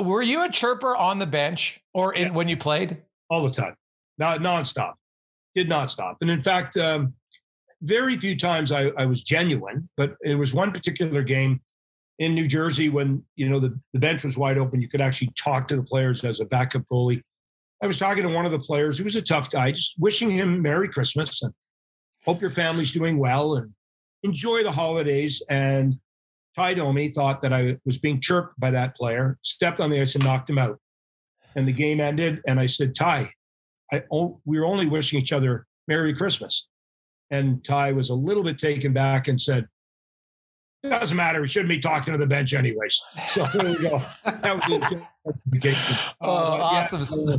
[0.00, 3.02] Were you a chirper on the bench or in, when you played?
[3.30, 3.74] all the time,
[4.18, 4.92] not nonstop.
[5.54, 6.18] Did not stop.
[6.20, 7.14] And in fact, um,
[7.80, 11.60] very few times I, I was genuine, but it was one particular game.
[12.18, 15.32] in New Jersey when you know the, the bench was wide open, you could actually
[15.36, 17.22] talk to the players as a backup goalie.
[17.82, 20.30] I was talking to one of the players who was a tough guy, just wishing
[20.30, 21.52] him Merry Christmas and
[22.24, 23.72] hope your family's doing well and
[24.22, 25.42] enjoy the holidays.
[25.48, 25.98] And
[26.56, 30.14] Ty Domi thought that I was being chirped by that player, stepped on the ice
[30.14, 30.78] and knocked him out.
[31.56, 32.40] And the game ended.
[32.46, 33.30] And I said, Ty,
[33.92, 36.68] I, oh, we were only wishing each other Merry Christmas.
[37.30, 39.66] And Ty was a little bit taken back and said,
[40.82, 41.40] it doesn't matter.
[41.40, 43.00] We shouldn't be talking to the bench anyways.
[43.28, 44.02] So there we go.
[44.24, 45.76] That was
[46.20, 47.28] oh, uh, awesome.
[47.28, 47.36] Yeah,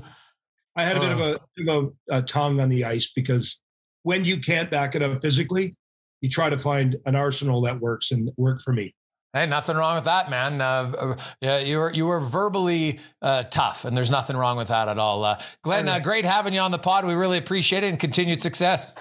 [0.78, 3.62] I had a bit of a, bit of a, a tongue on the ice because
[4.04, 5.76] when you can't back it up physically,
[6.22, 8.96] you try to find an arsenal that works and work for me.
[9.34, 10.62] Hey, nothing wrong with that, man.
[10.62, 14.68] Uh, uh, yeah, you were you were verbally uh, tough, and there's nothing wrong with
[14.68, 15.24] that at all.
[15.24, 17.04] Uh, Glenn, uh, great having you on the pod.
[17.04, 18.94] We really appreciate it, and continued success.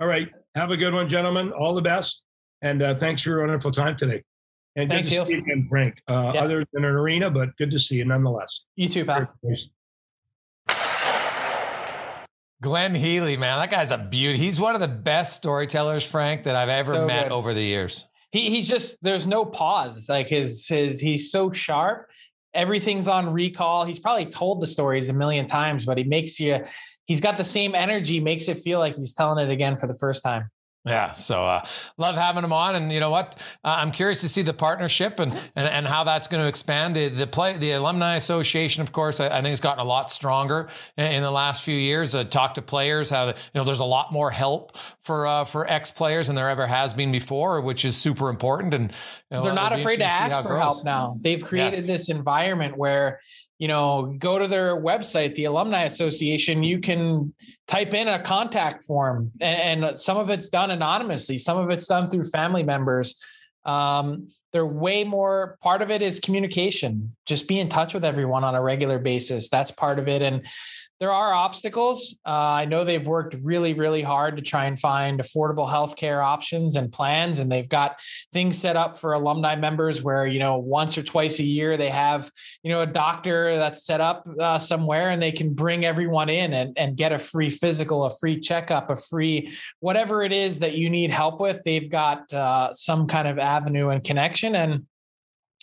[0.00, 1.50] All right, have a good one, gentlemen.
[1.52, 2.24] All the best,
[2.60, 4.22] and uh, thanks for your wonderful time today.
[4.76, 5.94] And Thanks, good to see you again, Frank.
[6.10, 6.16] Yeah.
[6.16, 8.64] Other than an arena, but good to see you nonetheless.
[8.76, 9.32] You too, pal.
[12.60, 14.38] Glenn Healy, man, that guy's a beauty.
[14.38, 17.32] He's one of the best storytellers, Frank, that I've ever so met good.
[17.32, 18.08] over the years.
[18.34, 20.08] He, he's just there's no pause.
[20.08, 22.10] Like his his he's so sharp.
[22.52, 23.84] Everything's on recall.
[23.84, 26.64] He's probably told the stories a million times, but he makes you.
[27.06, 29.94] He's got the same energy, makes it feel like he's telling it again for the
[29.94, 30.50] first time.
[30.86, 31.64] Yeah, so uh,
[31.96, 33.36] love having him on, and you know what?
[33.64, 36.94] Uh, I'm curious to see the partnership and and, and how that's going to expand.
[36.94, 40.10] The, the play, the alumni association, of course, I, I think has gotten a lot
[40.10, 42.14] stronger in, in the last few years.
[42.14, 45.66] Uh, talk to players, how you know there's a lot more help for uh, for
[45.70, 48.74] ex players than there ever has been before, which is super important.
[48.74, 48.92] And
[49.30, 51.16] you know, they're not afraid to ask for help now.
[51.18, 51.86] They've created yes.
[51.86, 53.20] this environment where
[53.64, 56.62] you know, go to their website, the Alumni Association.
[56.62, 57.32] You can
[57.66, 61.86] type in a contact form, and, and some of it's done anonymously, some of it's
[61.86, 63.24] done through family members.
[63.64, 68.44] Um, they're way more part of it is communication, just be in touch with everyone
[68.44, 69.48] on a regular basis.
[69.48, 70.20] That's part of it.
[70.20, 70.46] And
[71.00, 72.16] there are obstacles.
[72.24, 76.76] Uh, I know they've worked really, really hard to try and find affordable healthcare options
[76.76, 77.98] and plans, and they've got
[78.32, 81.90] things set up for alumni members where you know once or twice a year they
[81.90, 82.30] have
[82.62, 86.52] you know a doctor that's set up uh, somewhere, and they can bring everyone in
[86.52, 90.76] and, and get a free physical, a free checkup, a free whatever it is that
[90.76, 91.60] you need help with.
[91.64, 94.86] They've got uh, some kind of avenue and connection, and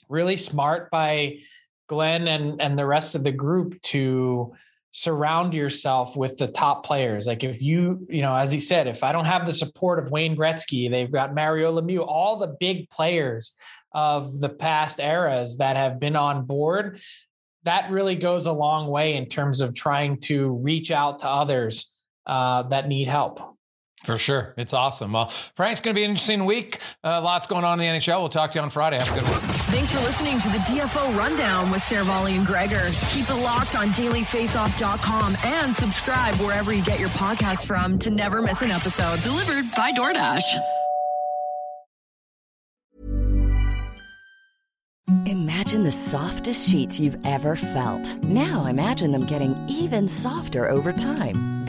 [0.09, 1.39] really smart by
[1.87, 4.53] Glenn and and the rest of the group to
[4.91, 7.25] surround yourself with the top players.
[7.25, 10.11] Like if you, you know, as he said, if I don't have the support of
[10.11, 13.57] Wayne Gretzky, they've got Mario Lemieux, all the big players
[13.93, 16.99] of the past eras that have been on board.
[17.63, 21.93] That really goes a long way in terms of trying to reach out to others
[22.25, 23.57] uh, that need help.
[24.03, 24.53] For sure.
[24.57, 25.13] It's awesome.
[25.13, 26.79] Well, Frank's going to be an interesting week.
[27.03, 28.19] Uh, lots going on in the NHL.
[28.19, 28.97] We'll talk to you on Friday.
[28.97, 29.39] Have a good one.
[29.71, 32.89] Thanks for listening to the DFO Rundown with Seravalli and Gregor.
[33.09, 38.41] Keep it locked on dailyfaceoff.com and subscribe wherever you get your podcasts from to never
[38.41, 39.21] miss an episode.
[39.21, 40.41] Delivered by DoorDash.
[45.25, 48.17] Imagine the softest sheets you've ever felt.
[48.23, 51.60] Now imagine them getting even softer over time.